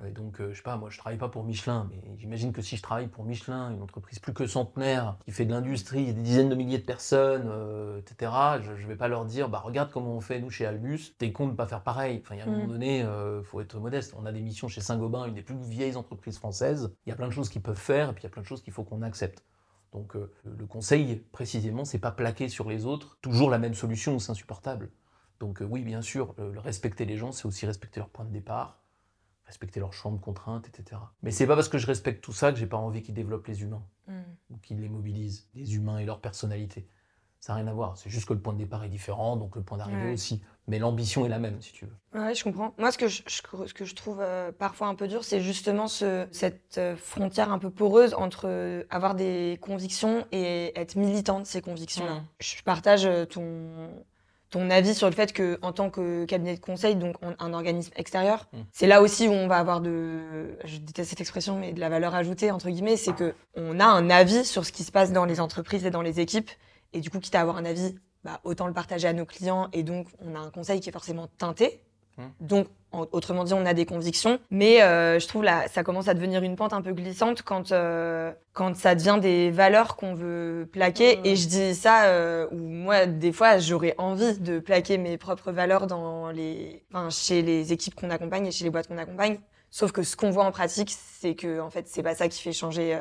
[0.06, 2.62] Et donc, euh, je sais pas, moi je travaille pas pour Michelin, mais j'imagine que
[2.62, 6.22] si je travaille pour Michelin, une entreprise plus que centenaire, qui fait de l'industrie, des
[6.22, 8.32] dizaines de milliers de personnes, euh, etc.,
[8.62, 11.32] je, ne vais pas leur dire, bah regarde comment on fait nous chez Albus, t'es
[11.32, 12.22] con de pas faire pareil.
[12.24, 12.70] Enfin, il y a un moment mm.
[12.70, 14.14] donné, il euh, faut être modeste.
[14.18, 16.94] On a des missions chez Saint-Gobain, une des plus vieilles entreprises françaises.
[17.06, 18.44] Il y a plein de choses qu'ils peuvent faire, et puis il y a plein
[18.44, 19.44] de choses qu'il faut qu'on accepte.
[19.94, 24.32] Donc, le conseil, précisément, c'est pas plaquer sur les autres toujours la même solution, c'est
[24.32, 24.92] insupportable.
[25.40, 28.80] Donc, oui, bien sûr, respecter les gens, c'est aussi respecter leur point de départ
[29.48, 31.02] respecter leur champ de contraintes, etc.
[31.24, 33.48] Mais c'est pas parce que je respecte tout ça que j'ai pas envie qu'ils développent
[33.48, 34.22] les humains, hmm.
[34.52, 36.88] ou qu'ils les mobilisent, les humains et leur personnalité.
[37.40, 37.98] Ça n'a rien à voir.
[37.98, 40.42] C'est juste que le point de départ est différent, donc le point d'arrivée aussi.
[40.68, 42.20] Mais l'ambition est la même, si tu veux.
[42.20, 42.74] Ouais, je comprends.
[42.78, 45.88] Moi, ce que je, ce que je trouve euh, parfois un peu dur, c'est justement
[45.88, 51.40] ce, cette euh, frontière un peu poreuse entre euh, avoir des convictions et être militant
[51.40, 52.16] de ces convictions-là.
[52.16, 52.26] Hmm.
[52.42, 53.92] Je partage ton
[54.50, 57.92] ton avis sur le fait que en tant que cabinet de conseil, donc un organisme
[57.96, 58.58] extérieur, mm.
[58.72, 61.90] c'est là aussi où on va avoir de, je déteste cette expression, mais de la
[61.90, 65.12] valeur ajoutée entre guillemets, c'est que on a un avis sur ce qui se passe
[65.12, 66.50] dans les entreprises et dans les équipes,
[66.94, 69.70] et du coup, quitte à avoir un avis, bah, autant le partager à nos clients,
[69.74, 71.82] et donc on a un conseil qui est forcément teinté.
[72.40, 76.14] Donc Autrement dit, on a des convictions, mais euh, je trouve là, ça commence à
[76.14, 80.70] devenir une pente un peu glissante quand euh, quand ça devient des valeurs qu'on veut
[80.72, 81.20] plaquer.
[81.26, 85.52] Et je dis ça euh, où moi, des fois, j'aurais envie de plaquer mes propres
[85.52, 89.38] valeurs dans les, enfin, chez les équipes qu'on accompagne et chez les boîtes qu'on accompagne.
[89.70, 92.42] Sauf que ce qu'on voit en pratique, c'est que en fait, c'est pas ça qui
[92.42, 92.98] fait changer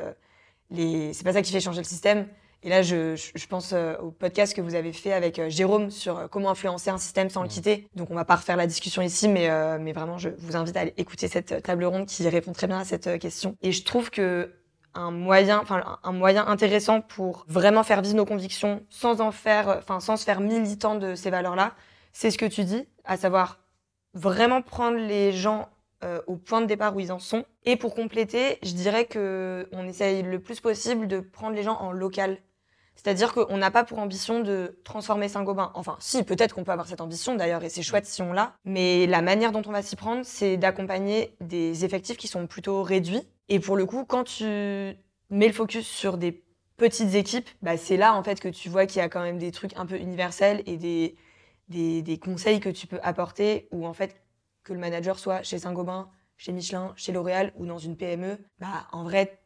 [0.71, 2.27] les, c'est pas ça qui fait changer le système.
[2.67, 5.93] Et là, je, je, pense euh, au podcast que vous avez fait avec euh, Jérôme
[5.93, 7.87] sur euh, comment influencer un système sans le quitter.
[7.95, 9.49] Donc, on va pas refaire la discussion ici, mais,
[9.79, 12.81] mais vraiment, je vous invite à aller écouter cette table ronde qui répond très bien
[12.81, 13.57] à cette question.
[13.63, 14.53] Et je trouve que
[14.95, 19.69] un moyen, enfin un moyen intéressant pour vraiment faire vivre nos convictions sans en faire,
[19.79, 21.73] enfin sans se faire militant de ces valeurs-là,
[22.13, 23.61] c'est ce que tu dis, à savoir
[24.15, 25.69] vraiment prendre les gens
[26.27, 27.45] au point de départ où ils en sont.
[27.65, 31.77] Et pour compléter, je dirais que on essaye le plus possible de prendre les gens
[31.79, 32.39] en local.
[32.97, 35.71] C'est-à-dire qu'on n'a pas pour ambition de transformer Saint-Gobain.
[35.75, 38.55] Enfin, si, peut-être qu'on peut avoir cette ambition d'ailleurs, et c'est chouette si on l'a.
[38.65, 42.83] Mais la manière dont on va s'y prendre, c'est d'accompagner des effectifs qui sont plutôt
[42.83, 43.23] réduits.
[43.49, 46.43] Et pour le coup, quand tu mets le focus sur des
[46.77, 49.39] petites équipes, bah, c'est là en fait que tu vois qu'il y a quand même
[49.39, 51.17] des trucs un peu universels et des,
[51.69, 54.21] des, conseils que tu peux apporter, ou en fait
[54.63, 58.87] que le manager soit chez Saint-Gobain, chez Michelin, chez L'Oréal ou dans une PME, bah
[58.93, 59.41] en vrai,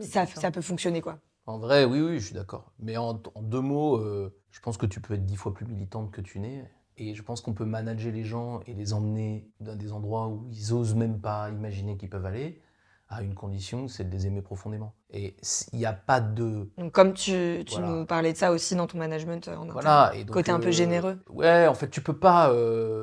[0.00, 1.18] ça, ça peut fonctionner quoi.
[1.48, 2.72] En vrai, oui, oui, je suis d'accord.
[2.78, 6.10] Mais en, deux mots, euh, je pense que tu peux être dix fois plus militante
[6.10, 6.70] que tu n'es.
[6.98, 10.46] Et je pense qu'on peut manager les gens et les emmener dans des endroits où
[10.52, 12.60] ils osent même pas imaginer qu'ils peuvent aller,
[13.08, 14.92] à une condition, c'est de les aimer profondément.
[15.08, 15.36] Et
[15.72, 16.70] il n'y a pas de...
[16.76, 20.12] Donc comme tu, tu nous parlais de ça aussi dans ton management, euh, en voilà.
[20.14, 21.18] et côté un peu euh, généreux.
[21.30, 22.52] Ouais, en fait, tu peux pas...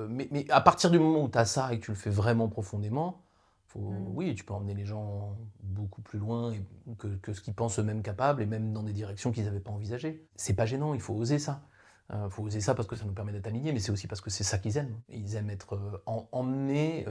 [0.07, 2.11] mais, mais, à partir du moment où tu as ça et que tu le fais
[2.11, 3.24] vraiment profondément,
[3.75, 6.53] Faut, Oui, tu peux emmener les gens beaucoup plus loin
[6.97, 9.71] que, que ce qu'ils pensent eux-mêmes capables et même dans des directions qu'ils n'avaient pas
[9.71, 10.25] envisagées.
[10.35, 11.61] C'est pas gênant, il faut oser ça.
[12.13, 14.21] Il faut oser ça parce que ça nous permet d'être alignés, mais c'est aussi parce
[14.21, 14.95] que c'est ça qu'ils aiment.
[15.09, 17.03] Ils aiment être emmenés,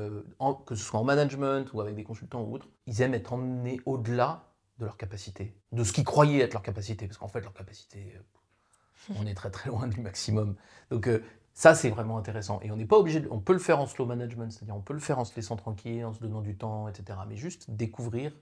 [0.66, 3.80] que ce soit en management ou avec des consultants ou autres, ils aiment être emmenés
[3.86, 4.44] au-delà
[4.78, 8.14] de leur capacité, de ce qu'ils croyaient être leur capacité, parce qu'en fait, leur capacité,
[8.16, 10.56] euh, on est très très loin du maximum.
[10.90, 11.22] Donc euh,
[11.54, 12.60] ça, c'est vraiment intéressant.
[12.62, 14.80] Et on n'est pas obligé, de, on peut le faire en slow management, c'est-à-dire on
[14.80, 17.18] peut le faire en se laissant tranquille, en se donnant du temps, etc.
[17.28, 18.32] Mais juste découvrir,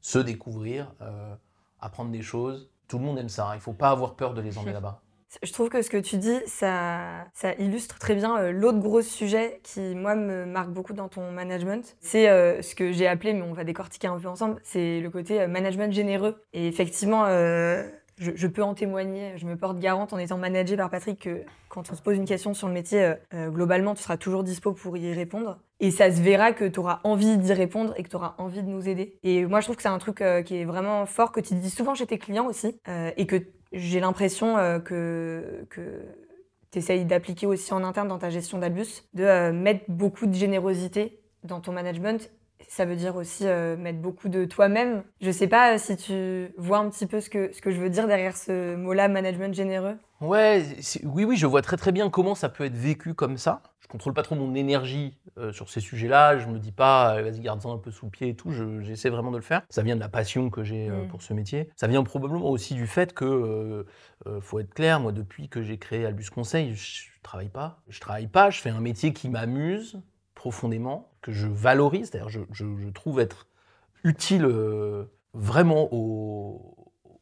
[0.00, 1.34] se découvrir, euh,
[1.80, 2.70] apprendre des choses.
[2.86, 3.48] Tout le monde aime ça.
[3.52, 5.02] Il ne faut pas avoir peur de les emmener là-bas.
[5.42, 9.02] Je trouve que ce que tu dis, ça, ça illustre très bien euh, l'autre gros
[9.02, 11.96] sujet qui, moi, me marque beaucoup dans ton management.
[12.00, 15.10] C'est euh, ce que j'ai appelé, mais on va décortiquer un peu ensemble, c'est le
[15.10, 16.42] côté euh, management généreux.
[16.54, 17.26] Et effectivement,
[18.18, 21.90] je, peux en témoigner, je me porte garante en étant managé par Patrick que quand
[21.90, 25.12] on se pose une question sur le métier, globalement, tu seras toujours dispo pour y
[25.12, 25.58] répondre.
[25.80, 28.62] Et ça se verra que tu auras envie d'y répondre et que tu auras envie
[28.62, 29.18] de nous aider.
[29.22, 31.70] Et moi, je trouve que c'est un truc qui est vraiment fort, que tu dis
[31.70, 32.80] souvent chez tes clients aussi,
[33.16, 33.36] et que
[33.72, 35.62] j'ai l'impression euh, que,
[36.70, 40.34] tu essayes d'appliquer aussi en interne dans ta gestion d'Albus, de euh, mettre beaucoup de
[40.34, 42.30] générosité dans ton management.
[42.68, 45.02] Ça veut dire aussi euh, mettre beaucoup de toi-même.
[45.20, 47.90] Je sais pas si tu vois un petit peu ce que, ce que je veux
[47.90, 49.96] dire derrière ce mot-là, management généreux.
[50.20, 50.64] Ouais,
[51.04, 53.62] oui, oui, je vois très très bien comment ça peut être vécu comme ça.
[53.80, 56.38] Je contrôle pas trop mon énergie euh, sur ces sujets-là.
[56.38, 58.52] Je me dis pas, vas-y, garde-en un peu sous le pied et tout.
[58.82, 59.62] J'essaie vraiment de le faire.
[59.70, 61.08] Ça vient de la passion que j'ai euh, mm.
[61.08, 61.70] pour ce métier.
[61.76, 63.24] Ça vient probablement aussi du fait que,
[64.26, 67.80] euh, faut être clair, moi, depuis que j'ai créé Albus Conseil, je travaille pas.
[67.88, 70.02] Je travaille pas, je fais un métier qui m'amuse
[70.38, 73.48] profondément, que je valorise, c'est-à-dire je, je, trouve être
[74.04, 74.46] utile
[75.34, 76.78] vraiment aux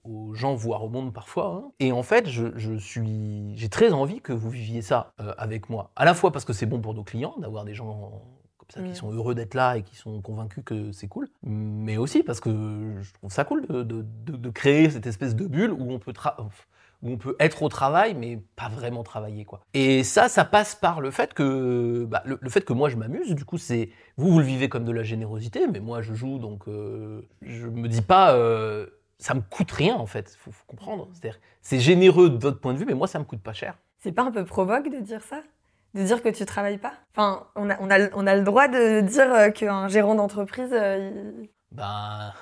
[0.07, 1.63] aux gens, voire au monde parfois.
[1.65, 1.73] Hein.
[1.81, 5.91] Et en fait, je, suis, j'ai très envie que vous viviez ça euh, avec moi.
[5.97, 8.23] À la fois parce que c'est bon pour nos clients d'avoir des gens
[8.59, 8.95] comme ça qui mm.
[8.95, 12.95] sont heureux d'être là et qui sont convaincus que c'est cool, mais aussi parce que
[13.01, 16.15] je trouve ça cool de, créer cette espèce de bulle où on peut
[17.03, 19.45] où on peut être au travail, mais pas vraiment travailler.
[19.45, 19.61] quoi.
[19.75, 23.35] Et ça, ça passe par le fait que, bah, le, fait que moi je m'amuse.
[23.35, 26.39] Du coup, c'est vous, vous le vivez comme de la générosité, mais moi je joue,
[26.39, 28.87] donc euh, je me dis pas, euh,
[29.19, 31.09] ça me coûte rien en fait, faut, faut comprendre.
[31.13, 33.77] C'est-à-dire, c'est généreux de votre point de vue, mais moi ça me coûte pas cher.
[33.99, 35.41] C'est pas un peu provoque de dire ça?
[35.95, 36.93] De dire que tu travailles pas?
[37.15, 40.71] Enfin, on a, on, a, on a le droit de dire euh, qu'un gérant d'entreprise.
[40.73, 41.33] Euh,
[41.73, 42.33] ben.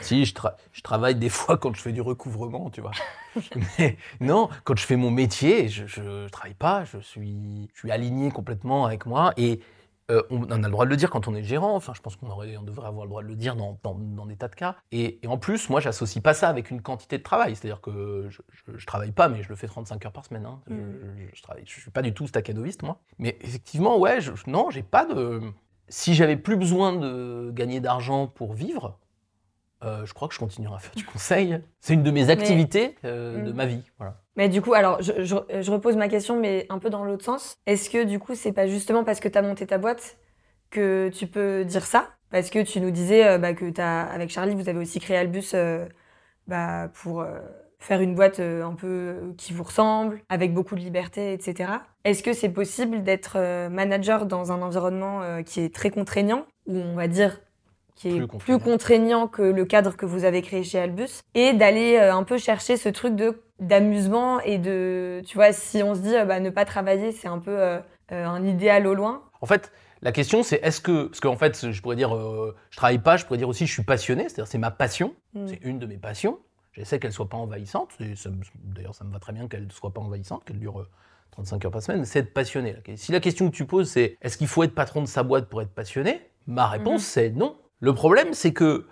[0.00, 0.34] Si, je,
[0.72, 2.92] je, travaille des fois quand je fais du recouvrement, tu vois.
[3.78, 7.90] Mais non, quand je fais mon métier, je, je, travaille pas, je suis, je suis
[7.90, 9.32] aligné complètement avec moi.
[9.36, 9.60] Et
[10.10, 11.74] euh, on, a le droit de le dire quand on est gérant.
[11.74, 13.76] Enfin, je pense qu'on on devrait avoir le droit de le dire dans,
[14.26, 14.76] des tas de cas.
[14.90, 17.56] Et, en plus, moi, j'associe pas ça avec une quantité de travail.
[17.56, 18.42] C'est-à-dire que je,
[18.76, 20.46] je, travaille pas, mais je le fais 35 heures par semaine.
[20.46, 20.60] Hein.
[20.68, 21.28] Je, mm.
[21.34, 22.98] je, travaille, je suis pas du tout staccadoviste, moi.
[23.18, 25.40] Mais effectivement, ouais, non, j'ai pas de.
[25.88, 28.98] Si j'avais plus besoin de gagner d'argent pour vivre,
[29.84, 31.60] euh, je crois que je continuerai à faire du conseil.
[31.80, 33.54] C'est une de mes activités euh, de mm.
[33.54, 33.82] ma vie.
[33.98, 34.16] Voilà.
[34.36, 37.56] Mais du coup, alors, je, je, repose ma question, mais un peu dans l'autre sens.
[37.66, 40.18] Est-ce que du coup, c'est pas justement parce que tu as monté ta boîte
[40.70, 42.10] que tu peux dire ça?
[42.30, 45.16] Parce que tu nous disais euh, bah, que as, avec Charlie, vous avez aussi créé
[45.16, 45.54] Albus
[46.46, 47.24] bah, pour
[47.78, 51.70] faire une boîte un peu qui vous ressemble, avec beaucoup de liberté, etc.
[52.04, 56.94] Est-ce que c'est possible d'être manager dans un environnement qui est très contraignant, où on
[56.94, 57.40] va dire
[57.94, 59.28] qui est plus contraignant.
[59.28, 62.76] que le cadre que vous avez créé chez Albus, et d'aller euh, un peu chercher
[62.76, 66.50] ce truc de d'amusement et de, tu vois, si on se dit, euh, bah, ne
[66.50, 67.78] pas travailler, c'est un peu euh,
[68.10, 69.22] un idéal au loin.
[69.40, 72.12] En fait, la question, c'est est-ce que, parce qu'en fait, je pourrais dire,
[72.70, 75.46] je travaille pas, je pourrais dire aussi, je suis passionné, c'est-à-dire c'est ma passion, mm.
[75.46, 76.40] c'est une de mes passions.
[76.72, 77.90] J'essaie qu'elle soit pas envahissante.
[78.00, 80.88] D'ailleurs, ça me va très bien qu'elle ne soit pas envahissante, qu'elle dure
[81.32, 82.04] 35 heures par semaine.
[82.04, 82.76] C'est être passionné.
[82.96, 85.48] Si la question que tu poses, c'est est-ce qu'il faut être patron de sa boîte
[85.48, 86.20] pour être passionné?
[86.46, 87.04] Ma réponse, mm.
[87.04, 87.56] c'est non.
[87.82, 88.86] Le problème, c'est que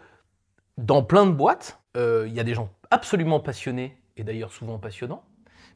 [0.76, 4.80] dans plein de boîtes, euh, il y a des gens absolument passionnés, et d'ailleurs souvent
[4.80, 5.22] passionnants,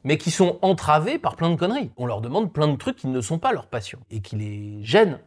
[0.03, 1.91] mais qui sont entravés par plein de conneries.
[1.95, 4.83] On leur demande plein de trucs qui ne sont pas leur passion, et qui les
[4.83, 5.21] gênent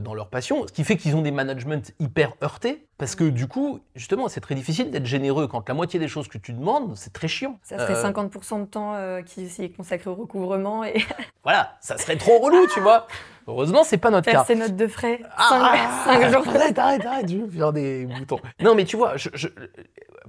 [0.00, 3.46] dans leur passion, ce qui fait qu'ils ont des managements hyper heurtés, parce que du
[3.46, 6.96] coup, justement, c'est très difficile d'être généreux quand la moitié des choses que tu demandes,
[6.96, 7.58] c'est très chiant.
[7.62, 11.04] Ça serait 50% euh, de temps euh, qui est consacré au recouvrement et...
[11.44, 13.06] voilà, ça serait trop relou, tu vois.
[13.46, 14.46] Heureusement, c'est pas notre Faire cas.
[14.46, 15.20] ses notes de frais.
[15.20, 15.74] 5 ah,
[16.06, 16.48] ah, jours.
[16.48, 18.40] Arrête, arrête, arrête, je veux faire des boutons.
[18.60, 19.14] Non, mais tu vois,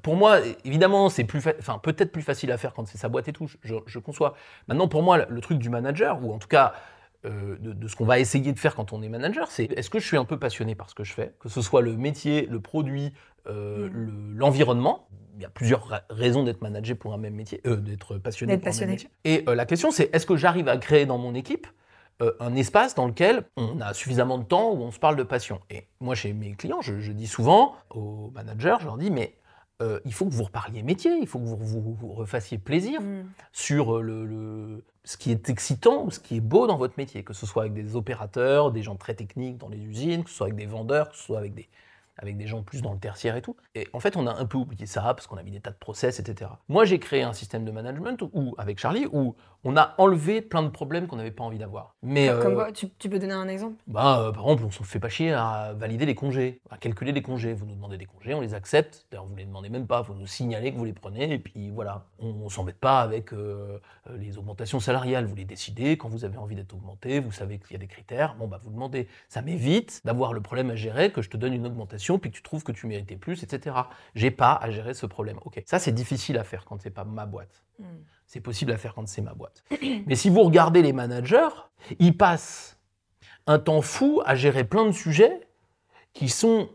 [0.04, 3.30] pour moi, évidemment, c'est plus, enfin, peut-être plus facile à faire quand c'est sa boîte
[3.30, 3.50] et tout.
[3.64, 4.36] Je, je, conçois.
[4.68, 6.74] Maintenant, pour moi, le truc du manager, ou en tout cas
[7.28, 10.00] euh, de, ce qu'on va essayer de faire quand on est manager, c'est est-ce que
[10.00, 12.48] je suis un peu passionné par ce que je fais, que ce soit le métier,
[12.48, 13.14] le produit,
[13.48, 14.38] euh, mm.
[14.38, 15.08] l'environnement.
[15.36, 18.68] Il y a plusieurs raisons d'être manager pour un même métier, euh, d'être passionné pour
[18.68, 19.10] un même métier.
[19.24, 21.68] Et la question, c'est est-ce que j'arrive à créer dans mon équipe
[22.40, 25.60] un espace dans lequel on a suffisamment de temps où on se parle de passion?
[25.70, 29.36] Et moi, chez mes clients, je, je dis souvent aux managers, je leur dis, mais
[29.82, 33.00] euh, il faut que vous reparliez métier, il faut que vous vous, vous refassiez plaisir
[33.02, 33.26] Mm.
[33.52, 37.24] sur le, le- ce qui est excitant ou ce qui est beau dans votre métier,
[37.24, 40.36] que ce soit avec des opérateurs, des gens très techniques dans les usines, que ce
[40.36, 41.70] soit avec des vendeurs, que ce soit avec des,
[42.18, 43.56] avec des gens plus dans le tertiaire et tout.
[43.76, 45.70] Et en fait, on a un peu oublié ça parce qu'on a mis des tas
[45.72, 46.50] de process, etc.
[46.68, 49.36] Moi, j'ai créé un système de management où, avec Charlie où
[49.70, 51.96] on a enlevé plein de problèmes qu'on n'avait pas envie d'avoir.
[52.02, 53.76] Mais Comme euh, quoi, tu, tu peux donner un exemple?
[53.88, 57.12] bah, euh, par exemple, on se fait pas chier à valider les congés, à calculer
[57.12, 57.54] les congés.
[57.54, 59.06] Vous nous demandez des congés, on les accepte.
[59.12, 61.70] D'ailleurs, vous les demandez même pas, vous nous signalez que vous les prenez, et puis
[61.70, 62.06] voilà.
[62.20, 63.78] On, on s'embête pas avec euh,
[64.16, 65.26] les augmentations salariales.
[65.26, 67.88] Vous les décidez quand vous avez envie d'être augmenté, vous savez qu'il y a des
[67.88, 68.36] critères.
[68.36, 69.10] Bon, bah, vous demandez.
[69.28, 72.38] Ça m'évite d'avoir le problème à gérer, que je te donne une augmentation, puis que
[72.38, 73.76] tu trouves que tu méritais plus, etc.
[74.16, 75.40] J'ai pas à gérer ce problème.
[75.44, 77.64] Ok, ça c'est difficile à faire quand c'est pas ma boîte.
[77.80, 77.86] Mm.
[78.26, 79.64] C'est possible à faire quand c'est ma boîte.
[80.08, 81.50] Mais si vous regardez les managers,
[82.00, 82.78] ils passent
[83.46, 85.48] un temps fou à gérer plein de sujets
[86.14, 86.70] qui sont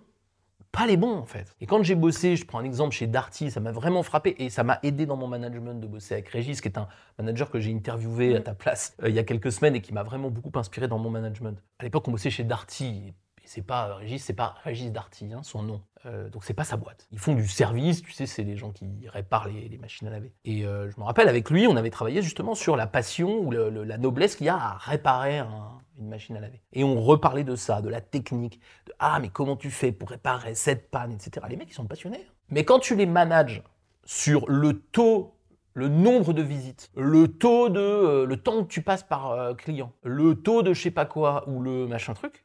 [0.73, 1.55] pas les bons en fait.
[1.61, 4.49] Et quand j'ai bossé, je prends un exemple chez Darty, ça m'a vraiment frappé et
[4.49, 6.89] ça m'a aidé dans mon management de bosser avec Régis, qui est un
[7.19, 9.93] manager que j'ai interviewé à ta place euh, il y a quelques semaines et qui
[9.93, 11.63] m'a vraiment beaucoup inspiré dans mon management.
[11.79, 13.13] À l'époque, on bossait chez Darty.
[13.45, 15.83] C'est pas Régis, c'est pas Régis Darty, hein, son nom.
[16.07, 17.07] Euh, donc c'est pas sa boîte.
[17.13, 20.33] Ils font du service, tu sais, c'est les gens qui réparent les, machines à laver.
[20.45, 23.51] Et euh, je me rappelle avec lui, on avait travaillé justement sur la passion ou
[23.51, 26.61] la noblesse qu'il y a à réparer un- une machine à laver.
[26.73, 30.11] Et on reparlait de ça, de la technique, de ah mais comment tu fais pour
[30.11, 31.47] réparer cette panne, etc.
[31.49, 32.27] Les mecs ils sont passionnés.
[32.51, 33.63] Mais quand tu les manages
[34.05, 35.35] sur le taux
[35.75, 39.55] le nombre de visites, le taux de euh, le temps que tu passes par euh,
[39.55, 42.45] client, le taux de je sais pas quoi ou le machin truc,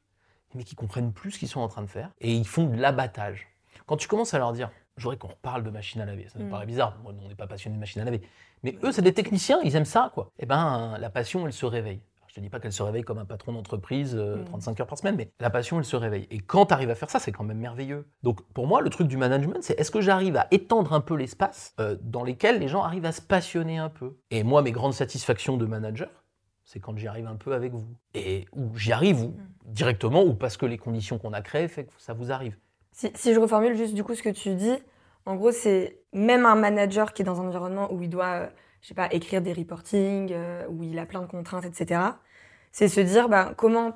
[0.54, 2.66] les mecs ils comprennent plus ce qu'ils sont en train de faire et ils font
[2.66, 3.48] de l'abattage.
[3.86, 6.46] Quand tu commences à leur dire, j'aurais qu'on reparle de machine à laver, ça me
[6.46, 6.50] Mm.
[6.50, 8.22] paraît bizarre, moi on n'est pas passionné de machine à laver,
[8.64, 10.32] mais eux c'est des techniciens, ils aiment ça quoi.
[10.40, 12.02] Eh ben la passion elle se réveille.
[12.18, 14.46] Alors, je te dis pas qu'elle se réveille comme un patron d'entreprise euh, Mm.
[14.46, 16.28] 35 heures par semaine, mais la passion elle se réveille.
[16.32, 18.08] Et quand tu arrives à faire ça, c'est quand même merveilleux.
[18.24, 21.16] Donc pour moi le truc du management, c'est est-ce que j'arrive à étendre un peu
[21.16, 24.18] l'espace euh, dans lesquels les gens arrivent à se passionner un peu?
[24.32, 26.10] Et moi mes grandes satisfactions de manager,
[26.68, 27.88] c'est quand j'y arrive un peu avec vous.
[28.14, 31.86] Et où j'y arrive ou directement ou parce que les conditions qu'on a créées fait
[31.86, 32.58] que ça vous arrive.
[32.92, 34.78] Si, si je reformule juste du coup ce que tu dis,
[35.26, 38.48] en gros, c'est même un manager qui est dans un environnement où il doit, euh,
[38.82, 42.02] je sais pas, écrire des reportings, euh, où il a plein de contraintes, etc.
[42.74, 43.94] C'est se dire bah, comment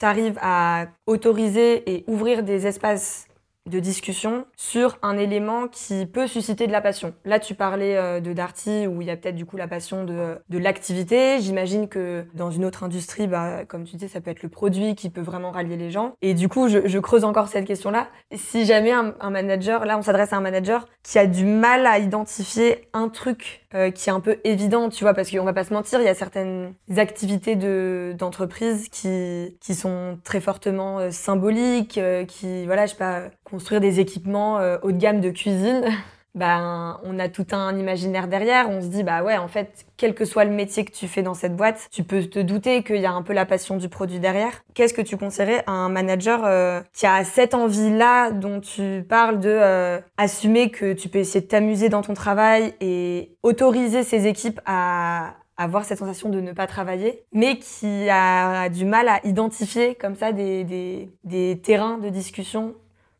[0.00, 3.28] tu arrives à autoriser et ouvrir des espaces
[3.70, 7.14] de discussion sur un élément qui peut susciter de la passion.
[7.24, 10.04] Là, tu parlais euh, de Darty, où il y a peut-être du coup la passion
[10.04, 11.40] de, de l'activité.
[11.40, 14.94] J'imagine que dans une autre industrie, bah, comme tu dis, ça peut être le produit
[14.94, 16.14] qui peut vraiment rallier les gens.
[16.20, 18.08] Et du coup, je, je creuse encore cette question-là.
[18.34, 21.86] Si jamais un, un manager, là, on s'adresse à un manager qui a du mal
[21.86, 25.52] à identifier un truc euh, qui est un peu évident, tu vois, parce qu'on va
[25.52, 30.98] pas se mentir, il y a certaines activités de d'entreprise qui qui sont très fortement
[30.98, 35.20] euh, symboliques, euh, qui voilà, je sais pas, construire des équipements euh, haut de gamme
[35.20, 35.84] de cuisine.
[36.34, 38.68] Ben, on a tout un imaginaire derrière.
[38.68, 41.22] On se dit, bah ouais, en fait, quel que soit le métier que tu fais
[41.22, 43.88] dans cette boîte, tu peux te douter qu'il y a un peu la passion du
[43.88, 44.64] produit derrière.
[44.74, 49.38] Qu'est-ce que tu conseillerais à un manager euh, qui a cette envie-là dont tu parles
[49.38, 54.26] de euh, assumer que tu peux essayer de t'amuser dans ton travail et autoriser ses
[54.26, 59.24] équipes à avoir cette sensation de ne pas travailler, mais qui a du mal à
[59.24, 62.74] identifier comme ça des, des, des terrains de discussion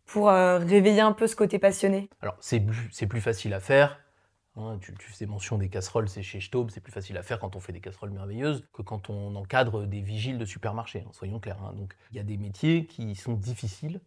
[0.06, 2.08] pour euh, réveiller un peu ce côté passionné.
[2.20, 4.00] Alors c'est plus, plus facile à faire.
[4.56, 7.38] hein, tu, tu faisais mention des casseroles, c'est chez Staub, c'est plus facile à faire
[7.40, 11.10] quand on fait des casseroles merveilleuses que quand on encadre des vigiles de supermarché, hein,
[11.12, 11.62] soyons clairs.
[11.62, 11.72] hein.
[11.76, 14.00] Donc il y a des métiers qui sont difficiles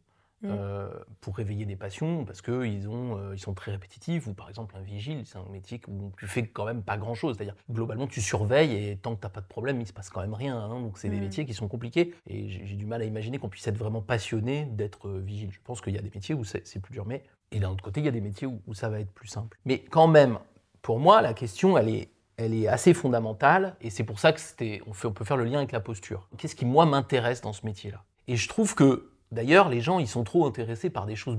[0.44, 0.50] Mm.
[0.52, 2.54] euh, pour réveiller des passions parce qu'ils
[2.88, 4.28] euh, ils sont très répétitifs.
[4.28, 7.36] Ou par exemple un vigile, c'est un métier où tu fais quand même pas grand-chose.
[7.38, 10.22] C'est-à-dire globalement tu surveilles et tant que t'as pas de problème, il se passe quand
[10.22, 10.56] même rien.
[10.58, 10.80] hein.
[10.82, 11.22] Donc c'est des Mm.
[11.22, 14.66] métiers qui sont compliqués et j'ai du mal à imaginer qu'on puisse être vraiment passionné
[14.66, 15.50] d'être euh, vigile.
[15.52, 17.84] Je pense qu'il y a des métiers où c'est plus dur, mais et d'un autre
[17.84, 19.58] côté il y a des métiers où, où ça va être plus simple.
[19.66, 20.38] Mais quand même,
[20.84, 22.10] pour moi la question elle est
[22.40, 25.38] elle est assez fondamentale et c'est pour ça que c'était on, fait, on peut faire
[25.38, 26.28] le lien avec la posture.
[26.38, 28.04] Qu'est-ce qui moi m'intéresse dans ce métier-là?
[28.28, 31.38] Et je trouve que d'ailleurs les gens ils sont trop intéressés par des choses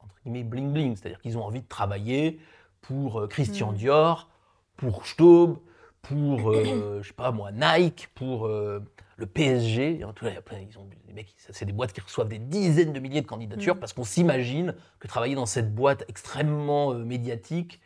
[0.00, 2.40] entre guillemets bling bling, c'est-à-dire qu'ils ont envie de travailler
[2.80, 3.76] pour euh, Christian Mm.
[3.76, 4.30] Dior,
[4.76, 5.58] pour Staub,
[6.02, 8.80] pour euh, je sais pas moi Nike, pour euh,
[9.16, 10.02] le PSG.
[10.04, 11.92] En tout cas, il y a plein, ils ont des mecs, ça, c'est des boîtes
[11.92, 13.80] qui reçoivent des dizaines de milliers de candidatures Mm.
[13.80, 17.80] parce qu'on s'imagine que travailler dans cette boîte extrêmement euh, médiatique,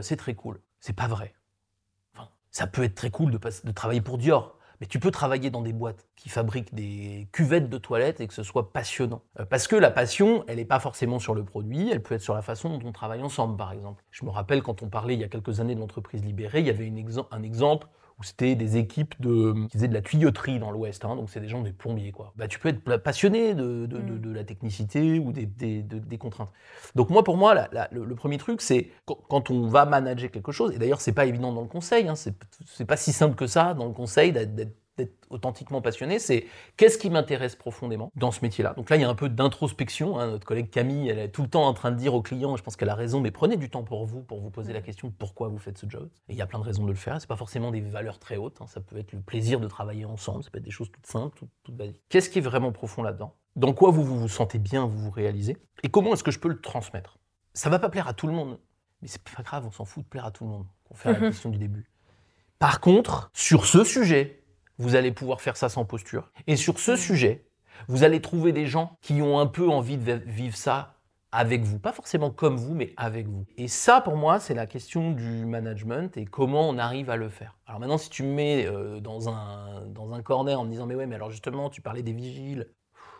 [0.00, 0.60] c'est très cool.
[0.80, 1.32] C'est pas vrai.
[2.16, 5.10] Enfin, ça peut être très cool de, pas- de travailler pour Dior, mais tu peux
[5.10, 9.22] travailler dans des boîtes qui fabriquent des cuvettes de toilettes et que ce soit passionnant.
[9.40, 12.22] Euh, parce que la passion, elle n'est pas forcément sur le produit, elle peut être
[12.22, 14.04] sur la façon dont on travaille ensemble, par exemple.
[14.10, 16.66] Je me rappelle quand on parlait il y a quelques années de l'entreprise libérée, il
[16.66, 16.92] y avait
[17.30, 17.88] un exemple
[18.18, 21.04] où c'était des équipes de, qui faisaient de la tuyauterie dans l'Ouest.
[21.04, 22.32] hein, donc c'est des gens des plombiers quoi.
[22.36, 24.20] Bah, tu peux être passionné de, de, de- Mm.
[24.20, 26.50] de la technicité ou des, des- de- des contraintes.
[26.94, 29.84] Donc moi pour moi la- la- le, le premier truc c'est quand, quand on va
[29.84, 33.12] manager quelque chose et d'ailleurs c'est pas évident dans le conseil, hein, c'est pas si
[33.12, 38.10] simple que ça dans le conseil d'être- d'être authentiquement passionné, c'est qu'est-ce qui m'intéresse profondément
[38.16, 38.72] dans ce métier-là.
[38.74, 40.18] Donc là, il y a un peu d'introspection.
[40.18, 40.30] hein.
[40.30, 42.62] Notre collègue Camille, elle est tout le temps en train de dire aux clients, je
[42.62, 45.12] pense qu'elle a raison, mais prenez du temps pour vous, pour vous poser la question
[45.16, 46.08] pourquoi vous faites ce job.
[46.28, 47.20] Et il y a plein de raisons de le faire.
[47.20, 48.58] C'est pas forcément des valeurs très hautes.
[48.60, 48.66] hein.
[48.66, 50.42] Ça peut être le plaisir de travailler ensemble.
[50.42, 52.00] Ça peut être des choses toutes simples, toutes, toutes basiques.
[52.08, 53.34] Qu'est-ce qui est vraiment profond là-dedans?
[53.54, 55.56] Dans quoi vous, vous vous sentez bien, vous vous réalisez?
[55.82, 57.18] Et comment est-ce que je peux le transmettre?
[57.54, 58.58] Ça va pas plaire à tout le monde,
[59.02, 59.64] mais c'est pas grave.
[59.66, 60.66] On s'en fout de plaire à tout le monde.
[60.90, 61.90] On fait la question du début.
[62.58, 64.42] Par contre, sur ce sujet,
[64.78, 66.30] vous allez pouvoir faire ça sans posture.
[66.46, 67.46] Et sur ce sujet,
[67.88, 70.94] vous allez trouver des gens qui ont un peu envie de vivre ça
[71.32, 71.78] avec vous.
[71.78, 73.44] Pas forcément comme vous, mais avec vous.
[73.56, 77.28] Et ça, pour moi, c'est la question du management et comment on arrive à le
[77.28, 77.58] faire.
[77.66, 80.86] Alors maintenant, si tu me mets euh, dans, un, dans un corner en me disant,
[80.86, 82.68] mais ouais, mais alors justement, tu parlais des vigiles,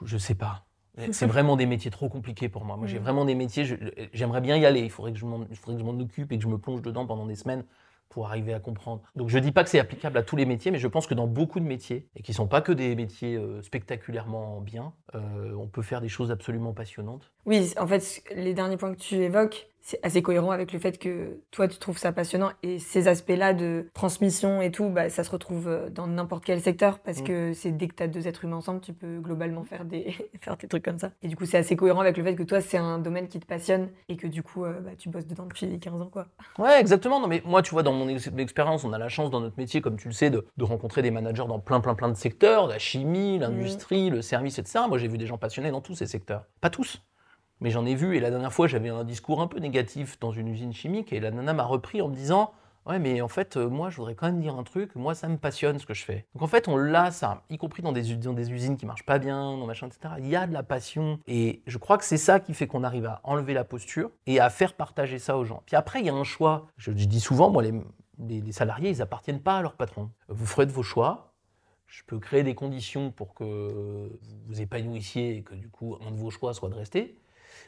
[0.02, 0.64] je sais pas.
[1.12, 2.76] C'est vraiment des métiers trop compliqués pour moi.
[2.76, 3.66] Moi, j'ai vraiment des métiers,
[4.14, 4.80] j'aimerais bien y aller.
[4.80, 7.64] Il faudrait que je m'en occupe et que je me plonge dedans pendant des semaines
[8.08, 9.02] pour arriver à comprendre.
[9.14, 11.14] Donc je dis pas que c'est applicable à tous les métiers, mais je pense que
[11.14, 15.54] dans beaucoup de métiers, et qui sont pas que des métiers euh, spectaculairement bien, euh,
[15.54, 17.32] on peut faire des choses absolument passionnantes.
[17.44, 20.98] Oui, en fait, les derniers points que tu évoques, c'est assez cohérent avec le fait
[20.98, 22.50] que toi, tu trouves ça passionnant.
[22.64, 26.60] Et ces aspects-là de transmission et tout, bah, ça se retrouve euh, dans n'importe quel
[26.60, 27.24] secteur parce Mm.
[27.24, 30.10] que c'est dès que tu as deux êtres humains ensemble, tu peux globalement faire des,
[30.40, 31.12] faire des trucs comme ça.
[31.22, 33.38] Et du coup, c'est assez cohérent avec le fait que toi, c'est un domaine qui
[33.38, 36.26] te passionne et que du coup, euh, bah, tu bosses dedans depuis 15 ans, quoi.
[36.58, 37.20] Ouais, exactement.
[37.20, 39.56] Non, mais moi, tu vois, dans mon ex- expérience, on a la chance dans notre
[39.56, 42.16] métier, comme tu le sais, de, de rencontrer des managers dans plein, plein, plein de
[42.16, 44.80] secteurs, la chimie, l'industrie, le service, etc.
[44.88, 46.44] Moi, j'ai vu des gens passionnés dans tous ces secteurs.
[46.60, 47.02] Pas tous,
[47.60, 48.16] mais j'en ai vu.
[48.16, 51.20] Et la dernière fois, j'avais un discours un peu négatif dans une usine chimique, et
[51.20, 52.52] la nana m'a repris en me disant.
[52.86, 54.94] Ouais, mais en fait, euh, moi, je voudrais quand même dire un truc.
[54.94, 56.24] Moi, ça me passionne ce que je fais.
[56.34, 59.56] Donc, en fait, on l'a, ça, y compris dans des, usines qui marchent pas bien,
[59.56, 60.14] dans machin, etc.
[60.18, 61.18] Il y a de la passion.
[61.26, 64.38] Et je crois que c'est ça qui fait qu'on arrive à enlever la posture et
[64.38, 65.64] à faire partager ça aux gens.
[65.66, 66.68] Puis après, il y a un choix.
[66.76, 70.10] Je, dis souvent, moi, les, salariés, ils appartiennent pas à leur patron.
[70.28, 71.32] Vous ferez de vos choix.
[71.88, 76.16] Je peux créer des conditions pour que vous épanouissiez et que du coup, un de
[76.16, 77.18] vos choix soit de rester.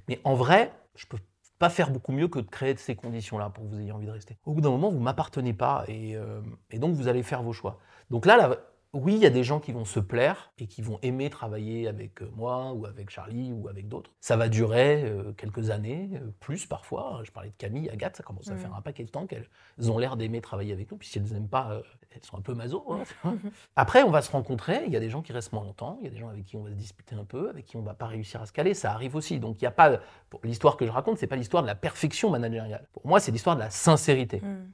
[0.07, 1.19] Mais en vrai, je peux
[1.59, 4.13] pas faire beaucoup mieux que de créer ces conditions-là pour que vous ayez envie de
[4.13, 4.39] rester.
[4.45, 6.41] Au bout d'un moment, vous m'appartenez pas et, euh,
[6.71, 7.79] et donc vous allez faire vos choix.
[8.11, 8.57] Donc là, là,
[8.95, 11.89] oui, il y a des gens qui vont se plaire et qui vont aimer travailler
[11.89, 14.11] avec euh, moi ou avec Charlie ou avec d'autres.
[14.21, 17.21] Ça va durer euh, quelques années, euh, plus parfois.
[17.25, 18.59] Je parlais de Camille, Agathe, ça commence à Mm.
[18.59, 19.47] faire un paquet de temps qu'elles
[19.91, 20.97] ont l'air d'aimer travailler avec nous.
[20.97, 22.83] Puis si elles n'aiment pas, elles sont un peu maso.
[22.91, 23.35] hein, vois.
[23.77, 24.83] Après, on va se rencontrer.
[24.87, 25.99] Il y a des gens qui restent moins longtemps.
[26.01, 27.77] Il y a des gens avec qui on va se disputer un peu, avec qui
[27.77, 28.73] on va pas réussir à se caler.
[28.73, 29.39] Ça arrive aussi.
[29.39, 30.01] Donc il y a pas.
[30.45, 32.87] L'histoire que je raconte, c'est pas l'histoire de la perfection managériale.
[32.93, 34.41] Pour moi, c'est l'histoire de la sincérité.
[34.45, 34.65] Euh,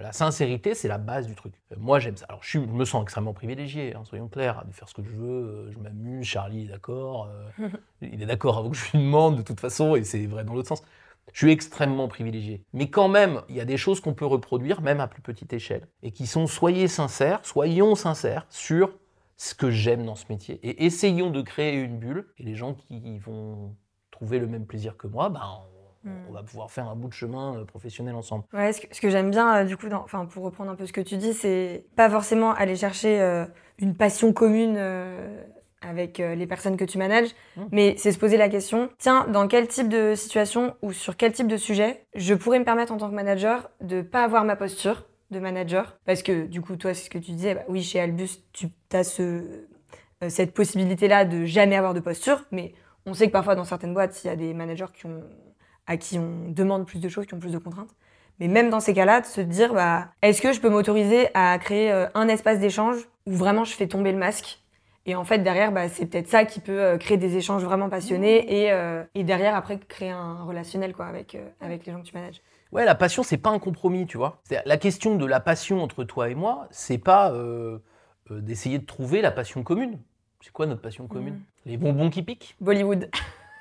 [0.00, 1.54] la sincérité, c'est la base du truc.
[1.72, 2.26] Euh, moi, j'aime ça.
[2.28, 5.02] Alors, je, suis- je me sens extrêmement privilégié, hein, soyons clairs, de faire ce que
[5.02, 5.68] je veux.
[5.68, 7.28] euh, je m'amuse, Charlie est d'accord.
[7.60, 7.68] euh,
[8.02, 10.54] il est d'accord avant que je lui demande, de toute façon, et c'est vrai dans
[10.54, 10.82] l'autre sens.
[11.32, 12.64] Je suis extrêmement privilégié.
[12.72, 15.52] Mais quand même, il y a des choses qu'on peut reproduire, même à plus petite
[15.52, 18.90] échelle, et qui sont soyez sincères, soyons sincères sur
[19.36, 20.58] ce que j'aime dans ce métier.
[20.62, 23.74] Et essayons de créer une bulle, et les gens qui vont
[24.10, 25.42] trouver le même plaisir que moi, ben,
[26.08, 26.30] on, Mm.
[26.30, 28.44] on va pouvoir faire un bout de chemin euh, professionnel ensemble.
[28.52, 31.00] Ouais, ce que, j'aime bien, euh, du coup, enfin, pour reprendre un peu ce que
[31.00, 33.44] tu dis, c'est pas forcément aller chercher euh,
[33.78, 35.42] une passion commune euh,
[35.80, 37.62] avec euh, les personnes que tu manages, Mm.
[37.72, 41.32] mais c'est se poser la question, tiens, dans quel type de situation ou sur quel
[41.32, 44.56] type de sujet je pourrais me permettre en tant que manager de pas avoir ma
[44.56, 45.98] posture de manager?
[46.06, 48.68] Parce que, du coup, toi, c'est ce que tu disais, bah, oui, chez Albus, tu
[48.92, 49.22] as ce,
[50.24, 52.72] euh, cette possibilité-là de jamais avoir de posture, mais
[53.06, 55.22] on sait que parfois, dans certaines boîtes, il y a des managers qui ont
[55.88, 57.90] à qui on demande plus de choses, qui ont plus de contraintes.
[58.38, 61.58] Mais même dans ces cas-là, de se dire, bah, est-ce que je peux m'autoriser à
[61.58, 64.60] créer euh, un espace d'échange où vraiment je fais tomber le masque?
[65.06, 67.88] Et en fait, derrière, bah, c'est peut-être ça qui peut euh, créer des échanges vraiment
[67.88, 72.00] passionnés et, euh, et derrière, après, créer un relationnel quoi, avec, euh, avec les gens
[72.00, 72.40] que tu manages.
[72.70, 74.42] Ouais, la passion, c'est pas un compromis, tu vois.
[74.66, 77.78] La question de la passion entre toi et moi, c'est pas euh,
[78.30, 79.98] d'essayer de trouver la passion commune.
[80.42, 81.34] C'est quoi notre passion commune?
[81.34, 81.42] Mhm.
[81.64, 82.56] Les bonbons qui piquent?
[82.60, 83.10] Bollywood.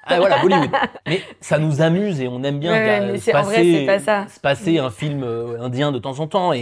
[0.10, 0.70] Ah voilà, Bollywood.
[1.08, 3.99] Mais ça nous amuse et on aime bien Ouais, ouais, se vrai, passer- c'est pas
[3.99, 4.28] ça.
[4.28, 6.60] se passer un film euh, indien de temps en temps et,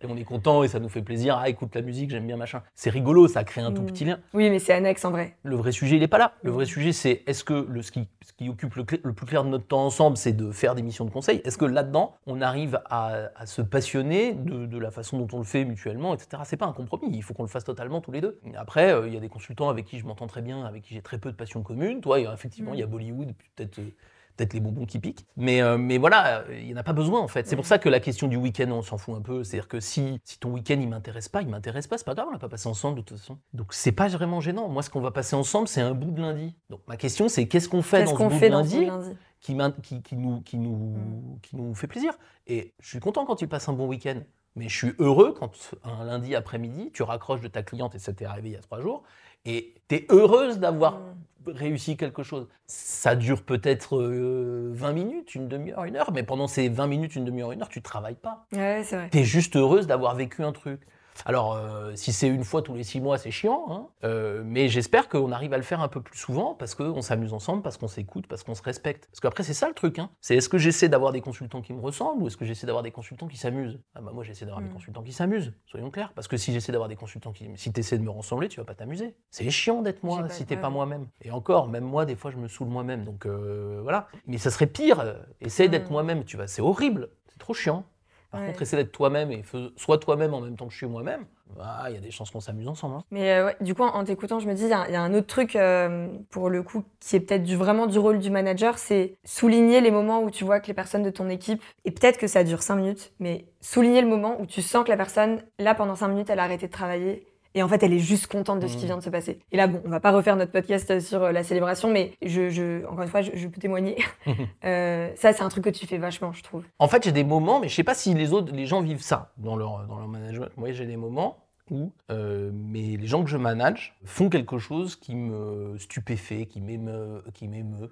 [0.00, 1.38] et on est content et ça nous fait plaisir.
[1.40, 2.62] Ah, écoute la musique, j'aime bien machin.
[2.74, 3.86] C'est rigolo, ça crée un tout Mm.
[3.86, 4.18] petit lien.
[4.34, 5.36] Oui, mais c'est annexe en vrai.
[5.42, 6.32] Le vrai sujet, il n'est pas là.
[6.42, 6.54] Le Mm.
[6.54, 9.66] vrai sujet, c'est est-ce que le, qui, ce qui occupe le, plus clair de notre
[9.66, 13.30] temps ensemble, c'est de faire des missions de conseil Est-ce que là-dedans, on arrive à,
[13.34, 16.42] à se passionner de, de la façon dont on le fait mutuellement, etc.
[16.44, 18.38] C'est pas un compromis, il faut qu'on le fasse totalement tous les deux.
[18.54, 20.92] Après, euh, il y a des consultants avec qui je m'entends très bien, avec qui
[20.92, 22.02] j'ai très peu de passion commune.
[22.02, 22.74] Toi, effectivement, Mm.
[22.74, 23.90] il y a Bollywood, peut-être euh,
[24.38, 25.26] peut-être les bonbons qui piquent.
[25.36, 27.46] Mais, euh, mais voilà, il n'y en a pas besoin en fait.
[27.46, 29.44] C'est pour ça que la question du week-end, on s'en fout un peu.
[29.44, 32.28] C'est-à-dire que si, si ton week-end il m'intéresse pas, il m'intéresse pas, c'est pas grave,
[32.28, 33.38] on l'a pas passé ensemble de toute façon.
[33.52, 34.68] Donc c'est pas vraiment gênant.
[34.68, 36.54] Moi, ce qu'on va passer ensemble, c'est un bout de lundi.
[36.70, 38.86] Donc ma question, c'est qu'est-ce qu'on fait dans ce bout fait de dans ce lundi,
[38.86, 39.10] lundi
[39.40, 41.40] qui, m'in- qui, qui nous, qui, nous, Mm.
[41.42, 42.12] qui nous fait plaisir?
[42.46, 44.20] Et je suis content quand tu passes un bon week-end.
[44.56, 45.52] Mais je suis heureux quand
[45.84, 48.60] un lundi après-midi, tu raccroches de ta cliente et ça t'est arrivé il y a
[48.60, 49.04] trois jours,
[49.44, 51.16] et tu es heureuse d'avoir Mm.
[51.54, 52.48] Réussi quelque chose.
[52.66, 57.16] Ça dure peut-être euh, 20 minutes, une demi-heure, une heure, mais pendant ces 20 minutes,
[57.16, 58.46] une demi-heure, une heure, tu travailles pas.
[58.52, 59.08] Ouais, c'est vrai.
[59.10, 60.80] Tu es juste heureuse d'avoir vécu un truc.
[61.26, 63.86] Alors, euh, si c'est une fois tous les six mois, c'est chiant, hein.
[64.04, 67.32] Euh, mais j'espère qu'on arrive à le faire un peu plus souvent parce qu'on s'amuse
[67.32, 69.06] ensemble, parce qu'on s'écoute, parce qu'on se respecte.
[69.10, 69.98] Parce qu'après, c'est ça le truc.
[69.98, 70.10] Hein.
[70.20, 72.82] C'est est-ce que j'essaie d'avoir des consultants qui me ressemblent ou est-ce que j'essaie d'avoir
[72.82, 73.80] des consultants qui s'amusent?
[73.94, 74.72] Ah bah Moi, j'essaie d'avoir des Mm.
[74.74, 76.12] consultants qui s'amusent, soyons clairs.
[76.14, 77.48] Parce que si j'essaie d'avoir des consultants qui.
[77.56, 79.16] Si tu essaies de me ressembler, tu vas pas t'amuser.
[79.30, 81.08] C'est chiant d'être moi si t'es pas moi-même.
[81.22, 83.04] Et encore, même moi, des fois, je me saoule moi-même.
[83.04, 84.08] Donc euh, voilà.
[84.26, 85.16] Mais ça serait pire.
[85.40, 85.92] Essaye d'être Mm.
[85.92, 86.46] moi-même, tu vois.
[86.46, 87.10] C'est horrible.
[87.26, 87.84] C'est trop chiant.
[88.30, 88.46] Par Ouais.
[88.48, 89.42] contre, essaie d'être toi-même et
[89.76, 91.24] sois toi-même en même temps que je suis moi-même.
[91.58, 92.96] Ah, Il y a des chances qu'on s'amuse ensemble.
[92.96, 93.04] hein.
[93.10, 94.92] Mais euh, ouais, du coup, en, en t'écoutant, je me dis, il y, a il
[94.92, 97.98] y a un autre truc, euh, pour le coup, qui est peut-être du, vraiment du
[97.98, 101.30] rôle du manager, c'est souligner les moments où tu vois que les personnes de ton
[101.30, 104.84] équipe, et peut-être que ça dure 5 minutes, mais souligner le moment où tu sens
[104.84, 107.26] que la personne, là, pendant 5 minutes, elle a arrêté de travailler.
[107.58, 108.86] Et en fait, elle est juste contente de ce qui Mhm.
[108.86, 109.40] vient de se passer.
[109.50, 112.50] Et là, bon, on va pas refaire notre podcast sur euh, la célébration, mais je,
[112.50, 113.96] je- encore une fois, je, je peux témoigner.
[114.64, 116.64] Euh, ça, c'est un truc que tu fais vachement, je trouve.
[116.78, 119.02] En fait, j'ai des moments, mais je sais pas si les autres, les gens vivent
[119.02, 120.50] ça dans leur, dans leur management.
[120.56, 121.38] Moi, j'ai des moments
[121.70, 126.60] où euh, mais les gens que je manage font quelque chose qui me stupéfait, qui
[126.60, 127.90] m'émeut, qui m'émeut,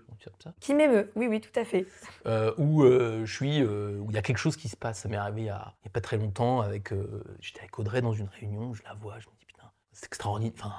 [0.61, 1.87] Qui m'émeut, oui, oui, tout à fait.
[2.27, 5.01] euh, où euh, je suis, où il y a quelque chose qui se passe.
[5.01, 6.91] Ça m'est arrivé il y a, a pas très longtemps avec,
[7.41, 9.46] j'étais avec Audrey dans une réunion, je la vois, je me dis
[9.97, 10.53] c'est extraordinaire.
[10.59, 10.75] Enfin,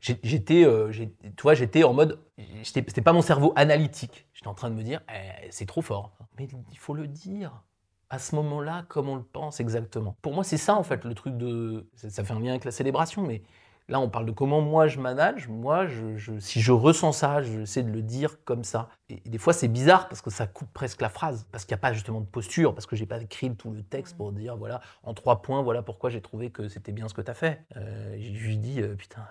[0.00, 2.18] j'étais, euh, j'étais en mode,
[2.62, 4.26] c'était pas mon cerveau analytique.
[4.32, 6.16] J'étais en train de me dire, Eh, c'est trop fort.
[6.38, 7.62] Mais il faut le dire
[8.08, 10.16] à ce moment-là comme on le pense exactement.
[10.22, 12.70] Pour moi, c'est ça en fait le truc de, ça fait un lien avec la
[12.70, 13.42] célébration, mais
[13.88, 15.48] Là, on parle de comment moi je manage.
[15.48, 18.88] Moi, je, je- si je ressens ça, j'essaie de le dire comme ça.
[19.10, 21.78] Et, des fois, c'est bizarre parce que ça coupe presque la phrase, parce qu'il n'y
[21.80, 24.56] a pas justement de posture, parce que j'ai pas écrit tout le texte pour dire
[24.56, 27.34] voilà, en trois points, voilà pourquoi j'ai trouvé que c'était bien ce que tu as
[27.34, 27.62] fait.
[27.76, 29.22] Euh, je lui dis euh, putain,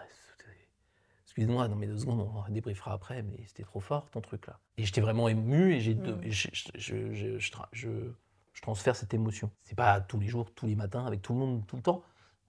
[1.25, 4.59] excuse-moi, dans mes deux secondes, on débriefera après, mais c'était trop fort ton truc là.
[4.77, 6.21] Et j'étais vraiment ému et j'ai Mm.
[6.25, 8.13] je, je- je- je- je je-
[8.53, 9.49] je transfère cette émotion.
[9.63, 12.03] C'est pas tous les jours, tous les matins, avec tout le monde, tout le temps.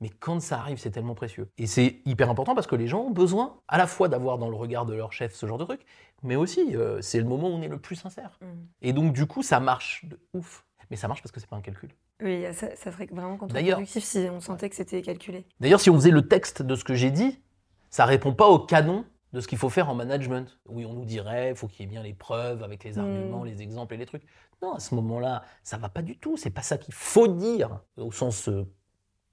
[0.04, 1.48] Mais quand ça arrive, c'est tellement précieux.
[1.56, 4.50] Et c'est hyper important parce que les gens ont besoin à la fois d'avoir dans
[4.50, 5.80] le regard de leur chef ce genre de truc,
[6.22, 8.38] mais aussi euh, c'est le moment où on est le plus sincère.
[8.42, 8.46] Mm.
[8.82, 10.66] Et donc du coup, ça marche de ouf.
[10.90, 11.88] Mais ça marche parce que c'est pas un calcul.
[12.22, 15.46] Oui, ça, ça serait vraiment contre-productif si on sentait que c'était calculé.
[15.58, 17.40] D'ailleurs, si on faisait le texte de ce que j'ai dit,
[17.88, 20.58] ça répond pas au canon de ce qu'il faut faire en management.
[20.68, 22.98] Oui, on nous dirait, il faut qu'il y ait bien les preuves avec les Mm.
[22.98, 24.26] arguments, les exemples et les trucs.
[24.60, 26.36] Non, à ce moment-là, ça va pas du tout.
[26.36, 28.66] C'est pas ça qu'il faut dire au sens euh,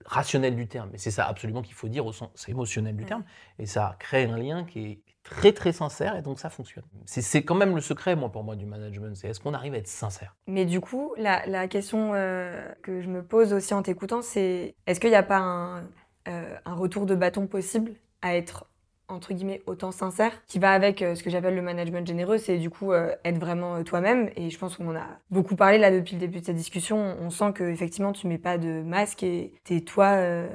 [0.06, 0.89] rationnel du terme.
[0.91, 3.08] Mais c'est ça absolument qu'il faut dire au sens émotionnel du Ouais.
[3.10, 3.24] terme.
[3.60, 6.84] Et ça crée un lien qui est très très sincère et donc ça fonctionne.
[7.06, 9.16] C'est- C'est quand même le secret, moi, pour moi, du management.
[9.16, 10.36] C'est est-ce qu'on arrive à être sincère?
[10.47, 14.76] Mais du coup, la, la question euh, que je me pose aussi en t'écoutant, c'est
[14.88, 15.82] est-ce qu'il n'y a pas un,
[16.28, 17.93] euh, un retour de bâton possible
[18.24, 18.66] à être
[19.12, 22.57] entre guillemets autant sincère qui va avec euh, ce que j'appelle le management généreux c'est
[22.57, 24.30] du coup euh, être vraiment euh, toi-même.
[24.36, 27.16] Et je pense qu'on en a beaucoup parlé là depuis le début de cette discussion.
[27.20, 30.47] On sent que effectivement tu mets pas de masque et t'es toi euh,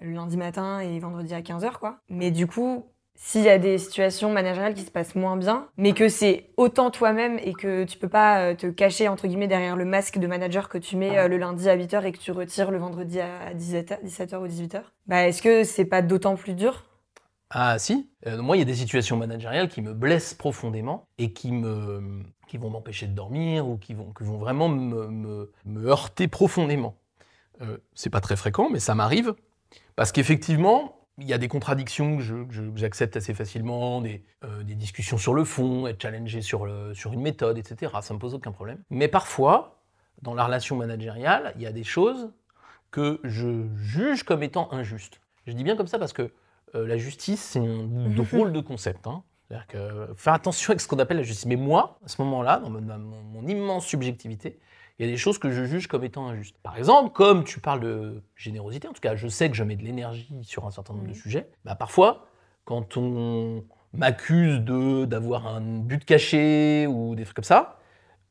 [0.00, 1.98] le lundi matin et vendredi à 15h quoi.
[2.08, 2.84] Mais du coup
[3.16, 6.90] s'il y a des situations managériales qui se passent moins bien, mais que c'est autant
[6.90, 10.68] toi-même et que tu peux pas te cacher entre guillemets derrière le masque de manager
[10.68, 13.54] que tu mets euh, le lundi à 8h et que tu retires le vendredi à
[13.54, 16.84] 17h, 17h ou 18h, bah est-ce que c'est pas d'autant plus dur?
[17.50, 21.32] Ah si, Euh, moi il y a des situations managériales qui me blessent profondément et
[21.32, 26.28] qui me qui vont m'empêcher de dormir ou qui vont, qui vont vraiment me, heurter
[26.28, 26.96] profondément.
[27.62, 29.34] Euh, c'est pas très fréquent, mais ça m'arrive
[29.96, 32.22] parce qu'effectivement il y a des contradictions que
[32.74, 37.12] j'accepte assez facilement, des, euh, des discussions sur le fond, être challengé sur, le, sur
[37.12, 37.92] une méthode, etc.
[38.02, 38.82] Ça me pose aucun problème.
[38.90, 39.80] Mais parfois,
[40.22, 42.32] dans la relation managériale, il y a des choses
[42.90, 45.20] que je juge comme étant injustes.
[45.46, 46.32] Je dis bien comme ça parce que
[46.74, 49.06] euh, la justice, c'est un drôle de concept.
[49.06, 49.22] Hein.
[49.48, 51.46] C'est-à-dire que euh, faire attention avec ce qu'on appelle la justice.
[51.46, 54.58] Mais moi, à ce moment-là, dans mon, dans mon- mon immense subjectivité,
[54.98, 56.56] il y a des choses que je juge comme étant injustes.
[56.62, 59.76] Par exemple, comme tu parles de générosité, en tout cas, je sais que je mets
[59.76, 61.14] de l'énergie sur un certain nombre de Mhm.
[61.16, 61.50] sujets.
[61.64, 62.26] Bah, parfois,
[62.64, 67.78] quand on m'accuse de d'avoir un but caché ou des trucs comme ça,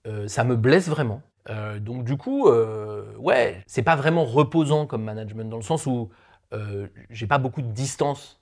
[0.08, 1.22] euh, ça me blesse vraiment.
[1.50, 5.86] Euh, donc du coup, euh, ouais, c'est pas vraiment reposant comme management dans le sens
[5.86, 6.10] où
[6.54, 8.42] euh, j'ai pas beaucoup de distance.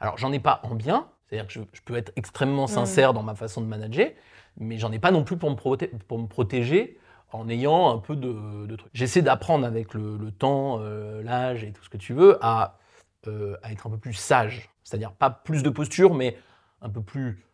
[0.00, 3.22] Alors j'en ai pas en bien, c'est-à-dire que je, je peux être extrêmement sincère dans
[3.22, 4.10] ma façon de manager,
[4.56, 5.56] mais j'en ai pas non plus pour me,
[5.98, 6.98] pour me protéger
[7.32, 8.90] en ayant un peu de, trucs.
[8.94, 12.78] J'essaie d'apprendre avec le, temps, euh, l'âge et tout ce que tu veux à,
[13.26, 14.70] euh, à être un peu plus sage.
[14.82, 16.38] C'est-à-dire pas plus de posture, mais
[16.80, 17.44] un peu plus.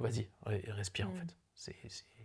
[0.00, 1.16] Vas-y, respire en mm.
[1.16, 1.74] fait.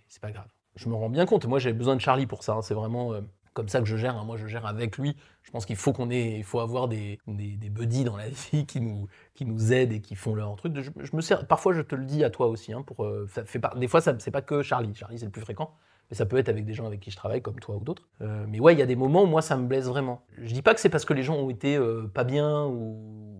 [0.07, 0.47] C'est pas grave.
[0.75, 1.45] Je me rends bien compte.
[1.45, 2.53] Moi, j'ai besoin de Charlie pour ça.
[2.53, 2.61] Hein.
[2.61, 3.13] C'est vraiment.
[3.13, 3.21] Euh,
[3.53, 4.17] comme ça que je gère.
[4.17, 4.23] Hein.
[4.25, 5.15] Moi, je gère avec lui.
[5.43, 8.65] Je pense qu'il faut qu'on ait, il faut avoir des, des, buddies dans la vie
[8.65, 10.73] qui nous, qui nous aident et qui font leur truc.
[10.79, 12.73] Je, me sers, parfois, je te le dis à toi aussi.
[12.73, 14.93] Hein, pour, euh, ça fait des fois, ça, c'est pas que Charlie.
[14.95, 15.75] Charlie, c'est le plus fréquent.
[16.09, 18.07] Mais ça peut être avec des gens avec qui je travaille, comme toi ou d'autres.
[18.21, 20.25] Euh, mais ouais, il y a des moments où moi, ça me blesse vraiment.
[20.37, 23.33] Je dis pas que c'est parce que les gens ont été euh, pas bien ou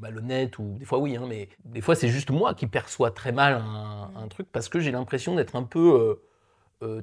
[0.00, 3.32] malhonnêtes, ou des fois oui, hein, mais des fois c'est juste moi qui perçois très
[3.32, 3.62] mal
[4.16, 6.22] un, truc parce que j'ai l'impression d'être un peu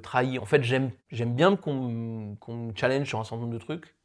[0.02, 0.40] trahi.
[0.40, 3.96] En fait, j'aime bien qu'on me challenge sur un certain nombre de trucs.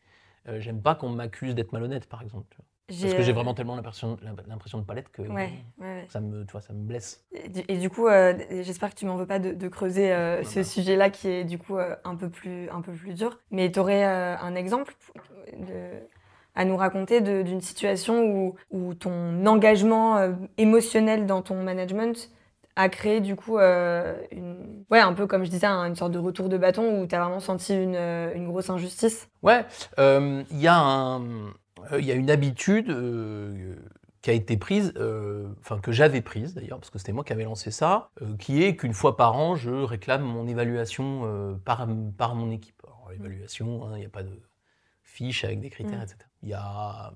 [0.48, 2.56] Euh, j'aime pas qu'on m'accuse d'être malhonnête, par exemple.
[2.88, 5.22] Parce que j'ai euh, vraiment tellement l'impression de palette que
[6.08, 7.24] Ça, me, tu vois, ça me blesse.
[7.32, 8.08] Et du, coup,
[8.50, 10.12] j'espère que tu m'en veux pas de, creuser
[10.44, 13.38] ce sujet-là qui est du coup un, peu plus, un peu plus dur.
[13.50, 14.94] Mais tu aurais un exemple
[16.54, 22.30] à nous raconter d'une situation où, où, ton engagement émotionnel dans ton management
[22.76, 24.84] a créé du coup euh, une...
[24.90, 27.20] ouais, un peu comme je disais, une sorte de retour de bâton où tu as
[27.20, 29.64] vraiment senti une, euh, une grosse injustice Ouais,
[29.98, 31.22] euh, il y, a un,
[31.92, 32.86] y a une habitude
[34.22, 34.94] qui a été prise,
[35.60, 38.76] enfin que j'avais prise d'ailleurs, parce que c'était moi qui avais lancé ça, qui est
[38.76, 42.80] qu'une fois par an, je réclame mon évaluation par, par mon équipe.
[42.84, 44.40] Alors, l'évaluation, hein, il n'y a pas de
[45.02, 46.04] fiche avec des critères, mm.
[46.04, 46.18] etc.
[46.42, 47.12] Il y a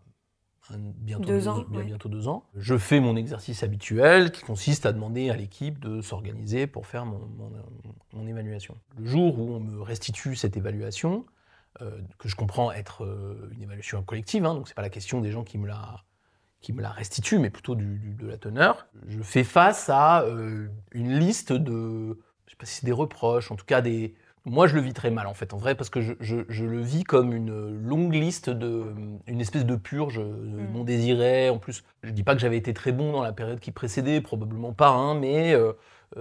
[0.74, 2.44] bientôt deux, ans, bientôt deux ans.
[2.56, 7.06] Je fais mon exercice habituel qui consiste à demander à l'équipe de s'organiser pour faire
[7.06, 7.20] mon,
[8.12, 8.76] mon, évaluation.
[8.98, 11.24] Le jour où on me restitue cette évaluation,
[11.82, 15.20] euh, que je comprends être euh, une évaluation collective, hein, donc c'est pas la question
[15.20, 16.02] des gens qui me la
[16.60, 18.88] qui me la restituent, mais plutôt du, de la teneur.
[19.06, 23.52] Je fais face à euh, une liste de, je sais pas si c'est des reproches,
[23.52, 24.14] en tout cas des,
[24.46, 26.80] moi, je le vis très mal, en fait, en vrai, parce que je, je, le
[26.80, 28.84] vis comme une longue liste de.
[29.26, 30.72] une espèce de purge mm.
[30.72, 31.50] non désirée.
[31.50, 34.20] En plus, je dis pas que j'avais été très bon dans la période qui précédait,
[34.20, 35.52] probablement pas, hein, mais.
[35.52, 35.72] Euh,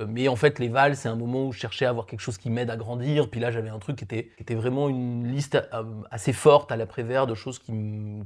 [0.08, 2.38] mais en fait, les Vals, c'est un moment où je cherchais à avoir quelque chose
[2.38, 3.30] qui m'aide à grandir.
[3.30, 6.72] Puis là, j'avais un truc qui était, qui était vraiment une liste euh, assez forte
[6.72, 7.72] à l'après-vert de choses qui,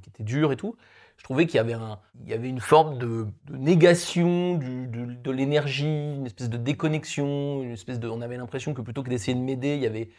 [0.02, 0.76] qui étaient dures et tout
[1.20, 5.32] je trouvais qu'il y avait, un, il y avait une forme de, négation du, de,
[5.32, 5.84] l'énergie,
[6.16, 9.42] une espèce de déconnexion, une espèce de, on avait l'impression que plutôt que d'essayer de
[9.42, 10.10] m'aider, il y avait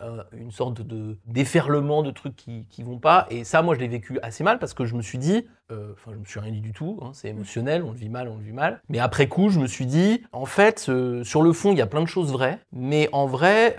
[0.00, 3.26] euh, une sorte de déferlement de trucs qui, qui vont pas.
[3.30, 5.92] Et ça, moi, je l'ai vécu assez mal parce que je me suis dit, euh,
[5.92, 8.28] enfin, je me suis rien dit du tout, hein, c'est émotionnel, on le vit mal,
[8.28, 8.82] on le vit mal.
[8.88, 11.82] Mais après coup, je me suis dit, en fait, euh, sur le fond, il y
[11.82, 13.76] a plein de choses vraies, mais en vrai,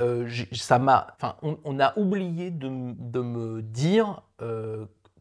[0.51, 4.22] ça m'a, enfin, on, on, a oublié de, de me dire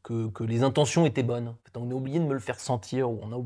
[0.04, 1.54] que, les intentions étaient bonnes.
[1.74, 3.36] on a oublié de me le faire sentir, ou, on a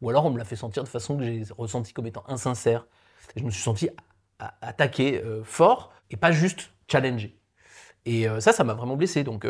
[0.00, 2.86] ou alors on me l'a fait sentir de façon que j'ai ressenti comme étant insincère.
[3.36, 3.88] Et je me suis senti
[4.60, 7.38] attaqué euh, fort et pas juste challengé.
[8.06, 9.22] Et euh, ça, ça m'a vraiment blessé.
[9.22, 9.44] Donc,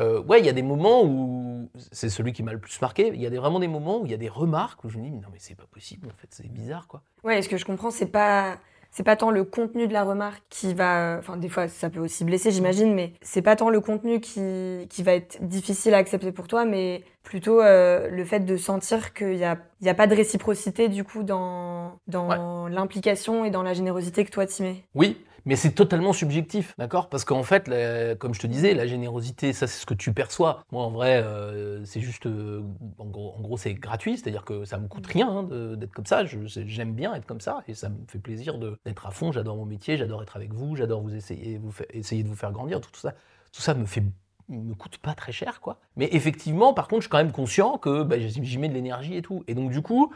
[0.00, 3.08] euh, ouais, il y a des moments où c'est celui qui m'a le plus marqué.
[3.14, 4.98] Il y a des, vraiment des moments où il y a des remarques où je
[4.98, 7.02] me dis non mais c'est pas possible en fait, c'est bizarre quoi.
[7.24, 8.58] Ouais, ce que je comprends, c'est pas
[8.90, 12.00] c'est pas tant le contenu de la remarque qui va, enfin des fois ça peut
[12.00, 15.98] aussi blesser j'imagine, mais c'est pas tant le contenu qui, qui va être difficile à
[15.98, 19.94] accepter pour toi, mais plutôt euh, le fait de sentir qu'il n'y a, y a
[19.94, 24.62] pas de réciprocité du coup dans, dans l'implication et dans la générosité que toi tu
[24.62, 24.84] mets.
[24.94, 27.08] Oui, mais c'est totalement subjectif, d'accord?
[27.08, 27.70] Parce qu'en fait,
[28.18, 30.64] comme je te disais, la générosité, ça c'est ce que tu perçois.
[30.72, 32.62] Moi, en vrai, euh, c'est juste, euh,
[32.98, 35.42] en gros, c'est gratuit, c'est-à-dire que ça me coûte rien hein,
[35.76, 36.24] d'être comme ça.
[36.24, 39.32] J'aime bien être comme ça et ça me fait plaisir d'être à fond.
[39.32, 42.52] J'adore mon métier, j'adore être avec vous, j'adore vous essayer, vous essayer de vous faire
[42.52, 42.80] grandir.
[42.80, 43.12] Tout, ça,
[43.52, 44.02] tout ça me fait
[44.50, 45.78] me coûte pas très cher, quoi.
[45.96, 49.14] Mais effectivement, par contre, je suis quand même conscient que bah, j'y mets de l'énergie
[49.14, 49.44] et tout.
[49.46, 50.10] Et donc, du coup,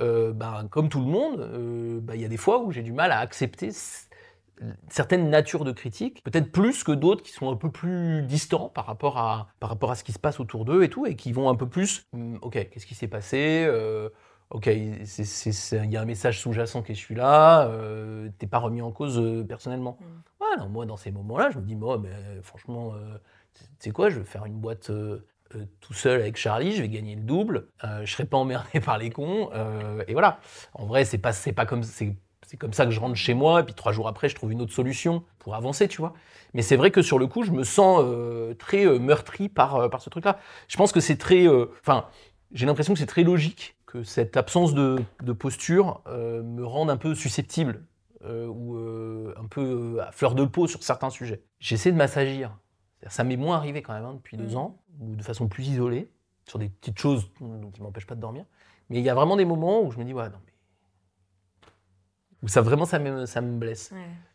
[0.00, 2.92] euh, bah, comme tout le monde, bah, il y a des fois où j'ai du
[2.92, 3.70] mal à accepter
[4.88, 8.86] certaines natures de critique, peut-être plus que d'autres qui sont un peu plus distants par
[8.86, 11.32] rapport à, par rapport à ce qui se passe autour d'eux et tout, et qui
[11.32, 14.08] vont un peu plus, hmm, ok, qu'est-ce qui s'est passé euh,
[14.50, 18.90] Ok, il y a un message sous-jacent qui est celui-là, euh, t'es pas remis en
[18.90, 19.98] cause euh, personnellement.
[20.00, 20.68] Mm.
[20.70, 22.10] moi, dans ces moments-là, je me dis, moi, mais,
[22.42, 22.94] franchement,
[23.54, 24.90] tu sais quoi, je vais faire une boîte
[25.80, 29.10] tout seul avec Charlie, je vais gagner le double, je serai pas emmerdé par les
[29.10, 29.50] cons,
[30.06, 30.40] et voilà.
[30.72, 32.16] En vrai, c'est pas, pas comme, c'est
[32.56, 34.62] comme ça que je rentre chez moi, et puis trois jours après, je trouve une
[34.62, 36.14] autre solution pour avancer, tu vois.
[36.54, 39.76] Mais c'est vrai que sur le coup, je me sens euh, très euh, meurtri par,
[39.76, 40.38] euh, par ce truc-là.
[40.66, 41.46] Je pense que c'est très.
[41.80, 42.06] Enfin,
[42.52, 46.96] j'ai l'impression que c'est très logique que cette absence de, de posture me rende un
[46.96, 47.84] peu susceptible
[48.24, 51.42] ou un peu à fleur de peau sur certains sujets.
[51.58, 52.56] J'essaie de m'assagir.
[53.06, 54.58] Ça m'est moins arrivé quand même hein, depuis deux mmh.
[54.58, 56.10] ans, ou de façon plus isolée,
[56.44, 58.44] sur des petites choses qui ne m'empêchent pas de dormir.
[58.90, 60.38] Mais il y a vraiment des moments où je me dis, ouais, non,
[62.42, 63.92] où ça vraiment ça me, ça me blesse.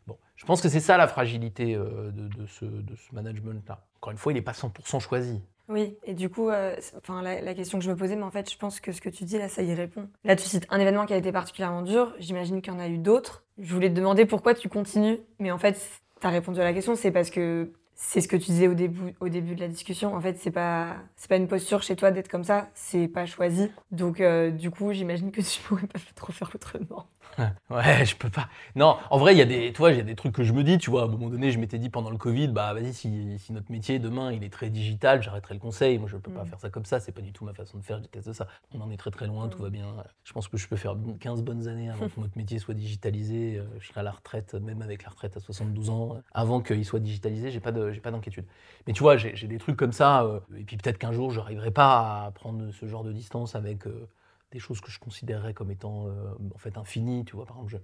[0.08, 3.86] Bon, je pense que c'est ça la fragilité euh, de, ce, de ce management-là.
[3.97, 5.41] Encore une fois, il n'est pas 100% choisi.
[5.70, 8.51] Oui, et du coup, euh, enfin, la, question que je me posais, mais en fait,
[8.51, 10.10] je pense que ce que tu dis là, ça y répond.
[10.26, 12.88] Là, tu cites un événement qui a été particulièrement dur, j'imagine qu'il y en a
[12.89, 13.45] eu d'autres.
[13.58, 15.80] Je voulais te demander pourquoi tu continues, mais en fait,
[16.20, 17.72] tu as répondu à la question, c'est parce que
[18.06, 20.14] c'est ce que tu disais au début, au début de la discussion.
[20.14, 23.26] En fait, c'est pas, c'est pas une posture chez toi d'être comme ça, c'est pas
[23.26, 23.72] choisi.
[23.91, 27.08] Donc, euh, du coup, j'imagine que tu pourrais pas trop faire autrement.
[27.70, 28.47] ouais, je peux pas.
[28.76, 30.78] Non, en vrai, il y a des, toi, a des trucs que je me dis,
[30.78, 31.04] tu vois.
[31.04, 33.72] À un moment donné, je m'étais dit pendant le Covid, bah vas-y, si, si, notre
[33.72, 35.97] métier demain il est très digital, j'arrêterai le conseil.
[35.97, 36.47] Moi, je peux pas mm.
[36.47, 36.99] faire ça comme ça.
[36.99, 37.97] C'est pas du tout ma façon de faire.
[37.97, 38.47] Je déteste ça.
[38.76, 39.64] On en est très très loin, tout mm.
[39.64, 39.86] va bien.
[40.24, 43.58] Je pense que je peux faire 15 bonnes années avant que notre métier soit digitalisé.
[43.58, 46.86] Euh, je serai à la retraite, même avec la retraite à 72 ans, avant qu'il
[46.86, 47.49] soit digitalisé.
[47.49, 48.45] J'ai pas de, j'ai pas d'inquiétude.
[48.87, 50.23] Mais tu vois, j'ai des trucs comme ça.
[50.23, 53.87] Euh, et puis peut-être qu'un jour, j'arriverai pas à prendre ce genre de distance avec.
[53.87, 54.09] Euh,
[54.53, 56.11] des choses que je considérerais comme étant euh,
[56.53, 57.25] en fait infinies.
[57.25, 57.81] Tu vois, par exemple,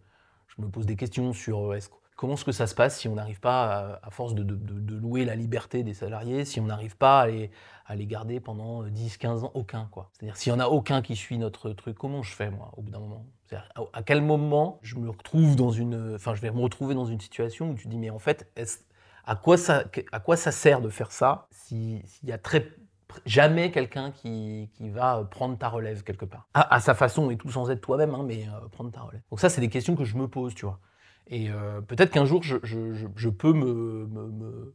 [0.47, 1.74] je, me pose des questions sur
[2.16, 5.36] comment est-ce que ça se passe si on n'arrive pas, à, force de, louer la
[5.36, 7.49] liberté des salariés, si on n'arrive pas à les,
[7.86, 9.51] à les, garder pendant 10-15 euh, ans?
[9.53, 10.12] Aucun, quoi.
[10.14, 12.82] C'est-à-dire, s'il n'y en a aucun qui suit notre truc, comment je fais, moi, au
[12.82, 13.26] bout d'un moment?
[13.93, 16.16] À, quel moment je me retrouve dans une...
[16.16, 18.51] Enfin, je vais me retrouver dans une situation où tu dis, mais en fait,
[19.30, 22.40] à quoi, ça, sert de faire ça s'il y a
[23.28, 26.48] jamais quelqu'un qui, va prendre ta relève quelque part?
[26.56, 29.22] À, sa façon et tout sans être toi-même, hein, mais euh, prendre ta relève.
[29.30, 30.80] Donc ça, c'est des questions que je me pose, tu vois.
[31.28, 34.74] Et euh, peut-être qu'un jour, je, peux me,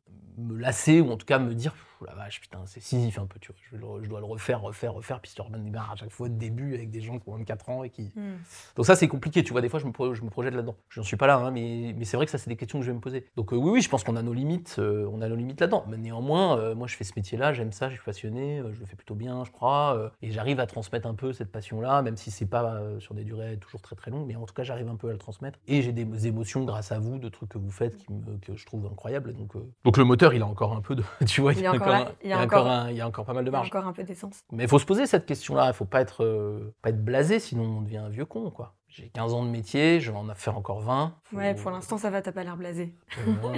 [0.57, 1.75] lasser, ou en tout cas me dire,
[2.07, 4.01] la vache, putain, c'est Sisyphe un peu, tu vois.
[4.03, 6.75] Je, dois le refaire, refaire, refaire, puis je te remets à chaque fois de début
[6.75, 8.13] avec des gens qui ont 24 ans et qui.
[8.15, 8.37] Hmm.
[8.77, 9.61] Donc ça, c'est compliqué, tu vois.
[9.61, 10.77] Des fois, je me, je me projette là-dedans.
[10.89, 12.79] Je n'en suis pas là, hein, mais, mais c'est vrai que ça, c'est des questions
[12.79, 13.27] que je vais me poser.
[13.37, 15.61] Donc euh, oui, oui, je pense qu'on a nos limites, euh, on a nos limites
[15.61, 15.85] là-dedans.
[15.89, 18.87] Mais néanmoins, euh, moi, je fais ce métier-là, j'aime ça, je suis passionné, je le
[18.87, 22.31] fais plutôt bien, je crois, et j'arrive à transmettre un peu cette passion-là, même si
[22.31, 24.97] c'est pas sur des durées toujours très très longues, mais en tout cas, j'arrive un
[24.97, 25.59] peu à le transmettre.
[25.67, 28.07] Et j'ai des émotions grâce à vous, de trucs que vous faites qui
[28.43, 29.35] que je trouve incroyables.
[29.35, 29.53] Donc,
[29.85, 31.94] donc le moteur, il a encore un peu de, tu vois, il, a encore, encore
[31.95, 33.69] encore pas mal de marge.
[33.69, 34.45] encore un peu d'essence.
[34.53, 35.65] Mais il faut se poser cette question-là.
[35.65, 38.51] Il ne faut pas être, euh, pas être blasé, sinon on devient un vieux con.
[38.51, 38.75] quoi.
[38.89, 41.17] J'ai 15 ans de métier, je vais en faire encore 20.
[41.33, 42.95] Ouais, pour l'instant, ça va, t'as pas l'air blasé.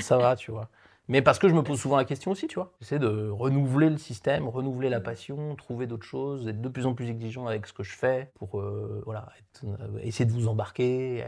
[0.00, 0.70] ça va, tu vois.
[1.08, 2.72] Mais parce que je me pose souvent la question aussi, tu vois.
[2.80, 6.94] J'essaie de renouveler le système, renouveler la passion, trouver d'autres choses, être de plus en
[6.94, 9.28] plus exigeant avec ce que je fais pour euh, voilà,
[9.64, 11.24] euh, essayer de vous embarquer.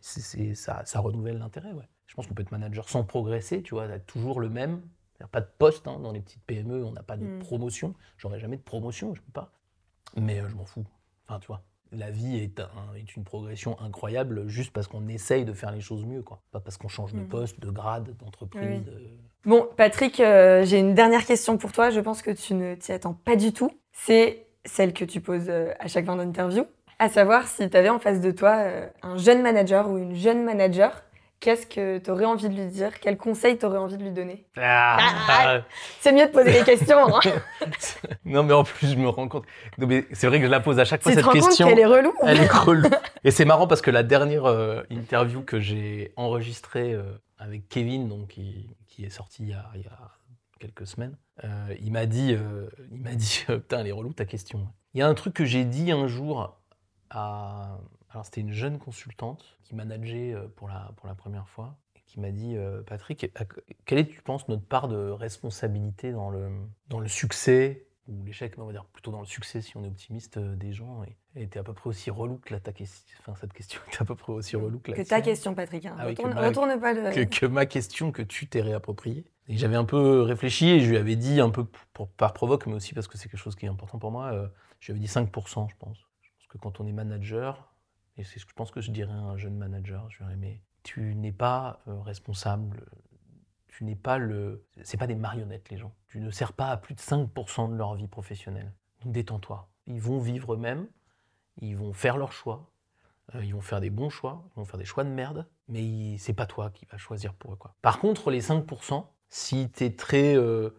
[0.00, 1.88] C'est, ça, ça renouvelle l'intérêt, ouais.
[2.06, 4.97] Je pense qu'on peut être manager sans progresser, tu vois, être toujours le même, il
[4.97, 7.38] a pas de poste hein, dans les petites PME, on n'a pas de mm.
[7.40, 7.94] promotion.
[8.16, 9.52] J'aurais jamais de promotion, je ne peux pas.
[10.16, 10.84] Mais euh, je m'en fous.
[11.26, 11.62] Enfin, tu vois,
[11.92, 12.60] la vie est,
[12.96, 16.42] est, une progression incroyable juste parce qu'on essaye de faire les choses mieux, quoi.
[16.52, 17.28] Pas parce qu'on change de mm.
[17.28, 18.84] poste, de grade, d'entreprise.
[19.44, 21.90] Bon, Patrick, euh, j'ai une dernière question pour toi.
[21.90, 23.70] Je pense que tu ne t'y attends pas du tout.
[23.92, 26.64] C'est celle que tu poses euh, à chaque fin d'interview,
[26.98, 28.62] à savoir si tu avais en face de toi
[29.02, 31.02] un jeune manager ou une jeune manager
[31.40, 32.98] qu'est-ce que tu aurais envie de lui dire?
[33.00, 34.46] Quel conseil tu aurais envie de lui donner?
[34.56, 34.96] Ah.
[35.28, 35.60] Ah,
[36.00, 37.16] C'est mieux de poser des questions.
[37.16, 37.20] Hein.
[38.24, 39.44] non, mais en plus, je me rends compte.
[40.12, 41.66] C'est vrai que je la pose à chaque fois, cette te question.
[41.66, 42.12] Compte qu'elle est relou.
[42.22, 42.88] Elle est relou.
[43.24, 47.02] Et c'est marrant parce que la dernière euh, interview que j'ai enregistrée euh,
[47.38, 49.98] avec Kevin, donc, qui, qui est sortie il y, a, il y a,
[50.58, 52.36] quelques semaines, euh, il m'a dit,
[52.90, 54.66] il m'a dit Putain, elle est relou ta question.
[54.94, 56.58] Il y a un truc que j'ai dit un jour
[57.10, 57.78] à
[58.10, 62.00] alors c'était une jeune consultante qui manageait euh, pour la, pour la première fois et
[62.06, 63.30] qui m'a dit euh, Patrick,
[63.84, 66.48] quelle est, tu penses, notre part de responsabilité dans le,
[66.88, 69.88] dans le succès ou l'échec, on va dire plutôt dans le succès si on est
[69.88, 71.04] optimiste euh, des gens?
[71.04, 73.14] Et elle était à peu près aussi relou que la, ta question.
[73.20, 75.84] Enfin, cette question était à peu près aussi relou que la Que ta question, Patrick.
[75.84, 75.96] Hein.
[75.98, 77.12] Ah retourne, pas le...
[77.12, 79.26] que, que, ma question que tu t'es réappropriée.
[79.48, 82.66] Et j'avais un peu réfléchi et je lui avais dit, un peu pour, par provoque,
[82.66, 85.06] mais aussi parce que c'est quelque chose qui est important pour moi, je lui avais
[85.06, 85.98] dit 5%, je pense.
[86.20, 87.72] Je pense que quand on est manager,
[88.18, 90.10] et c'est ce que je pense que je dirais à un jeune manager.
[90.10, 92.84] Je dirais, mais tu n'es pas euh, responsable,
[93.68, 94.66] tu n'es pas le.
[94.82, 95.94] C'est pas des marionnettes, les gens.
[96.08, 98.74] Tu ne sers pas à plus de 5% de leur vie professionnelle.
[99.02, 99.70] Donc détends-toi.
[99.86, 100.88] Ils vont vivre eux-mêmes,
[101.60, 102.72] ils vont faire leurs choix,
[103.36, 106.18] euh, ils vont faire des bons choix, ils vont faire des choix de merde, mais
[106.18, 107.56] c'est pas toi qui vas choisir pour eux.
[107.56, 107.76] Quoi.
[107.82, 110.70] Par contre, les 5%, si tu es très euh,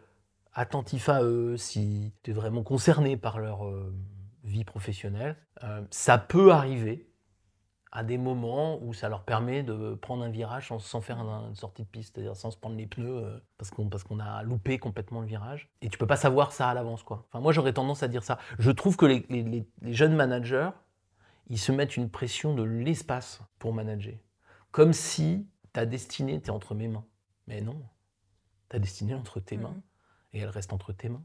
[0.52, 3.72] attentif à eux, si tu es vraiment concerné par leur
[4.44, 5.38] vie professionnelle,
[5.92, 7.09] ça peut arriver
[7.92, 11.84] à des moments où ça leur permet de prendre un virage sans, faire une sortie
[11.84, 14.78] de piste, c'est-à-dire sans se prendre les pneus euh, parce qu'on parce qu'on a loupé
[14.78, 15.70] complètement le virage.
[15.82, 17.26] Et tu peux pas savoir ça à l'avance, quoi.
[17.30, 18.38] Enfin, moi, j'aurais tendance à dire ça.
[18.60, 20.70] Je trouve que les, les, jeunes managers,
[21.48, 24.16] ils se mettent une pression de l'espace pour manager,
[24.72, 27.06] comme si ta destinée était entre mes mains.
[27.48, 27.82] Mais non,
[28.70, 30.38] ta destinée est entre tes mains mmh.
[30.38, 31.24] et elle reste entre tes mains.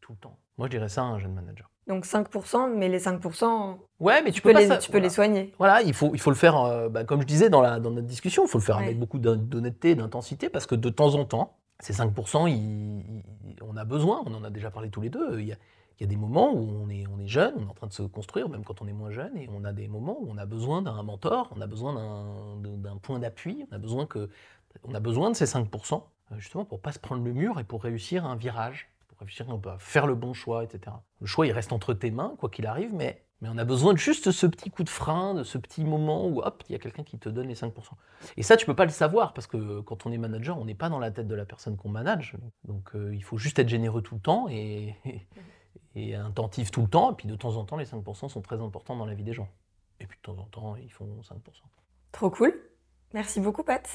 [0.00, 0.40] tout le temps.
[0.58, 1.70] Moi, je dirais ça à un jeune manager.
[1.86, 5.52] Donc 5%, mais les 5%, Ouais, mais tu, tu peux, les, tu peux les soigner.
[5.58, 7.90] Voilà, il faut, il faut le faire, euh, bah, comme je disais dans, la, dans
[7.90, 8.84] notre discussion, il faut le faire Ouais.
[8.84, 13.22] avec beaucoup d'hon- d'honnêteté, d'intensité, parce que de temps en temps, ces 5%, il- il-
[13.62, 15.56] on a besoin, on en a déjà parlé tous les deux, il y a,
[16.00, 17.86] il y a des moments où on est, on est jeune, on est en train
[17.86, 20.28] de se construire, même quand on est moins jeune, et on a des moments où
[20.30, 24.30] on a besoin d'un mentor, on a besoin d'un- point d'appui, on a besoin que,
[24.84, 27.64] on a besoin de ces 5%, euh, justement pour pas se prendre le mur et
[27.64, 28.88] pour réussir un virage,
[29.24, 30.96] pour réussir à faire le bon choix, etc.
[31.20, 33.92] Le choix, il reste entre tes mains, quoi qu'il arrive, mais, mais on a besoin
[33.92, 36.74] de juste ce petit coup de frein, de ce petit moment où, hop, il y
[36.74, 37.72] a quelqu'un qui te donne les 5%.
[38.36, 40.74] Et ça, tu peux pas le savoir, parce que quand on est manager, on n'est
[40.74, 42.36] pas dans la tête de la personne qu'on manage.
[42.64, 44.94] Donc, euh, il faut juste être généreux tout le temps et,
[45.94, 47.12] et attentif tout le temps.
[47.12, 49.34] Et puis, de temps en temps, les 5% sont très importants dans la vie des
[49.34, 49.48] gens.
[50.00, 51.34] Et puis, de temps en temps, ils font 5%.
[52.12, 52.54] Trop cool.
[53.12, 53.88] Merci beaucoup, Pat.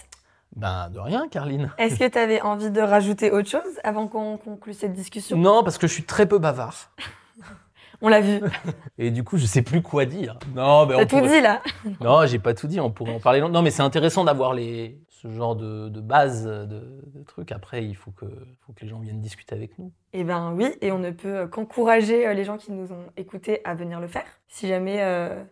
[0.56, 1.72] Ben, de rien, Carline.
[1.78, 5.38] Est-ce que tu avais envie de rajouter autre chose avant qu'on conclue cette discussion?
[5.38, 6.92] Non, parce que je suis très peu bavard.
[8.02, 8.40] On l'a vu.
[8.98, 10.40] Et du coup, je sais plus quoi dire.
[10.56, 11.62] Non, mais T'as on tout pourrait- dit là.
[12.02, 13.54] Non, j'ai pas tout dit, on pourrait en parler longtemps.
[13.54, 14.98] Non, mais c'est intéressant d'avoir les...
[15.10, 17.52] ce genre de, de base de, de trucs.
[17.52, 18.26] Après, il faut que,
[18.66, 19.92] faut que les gens viennent discuter avec nous.
[20.14, 23.60] Eh ben oui, et on ne peut qu'encourager euh, les gens qui nous ont écoutés
[23.66, 24.26] à venir le faire.
[24.48, 25.44] Si jamais euh,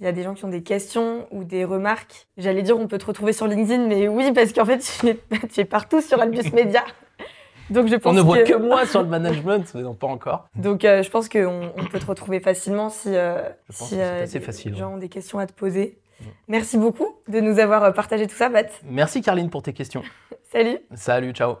[0.00, 2.88] il y a des gens qui ont des questions ou des remarques, j'allais dire on
[2.88, 5.18] peut te retrouver sur LinkedIn, mais oui, parce qu'en fait, tu es,
[5.48, 6.84] tu es partout sur Albus Media.
[7.70, 10.06] Donc je pense On ne voit que, que moi sur le management, mais non, pas
[10.06, 10.48] encore.
[10.54, 13.98] Donc euh, je pense qu'on on peut te retrouver facilement si, euh, Je pense si
[13.98, 14.94] euh, facile, gens ouais.
[14.94, 15.98] ont des questions à te poser.
[16.20, 16.24] Mm.
[16.48, 18.66] Merci beaucoup de nous avoir partagé tout ça, Bat.
[18.84, 20.02] Merci, Carline, pour tes questions.
[20.52, 21.56] Salut Salut, ciao.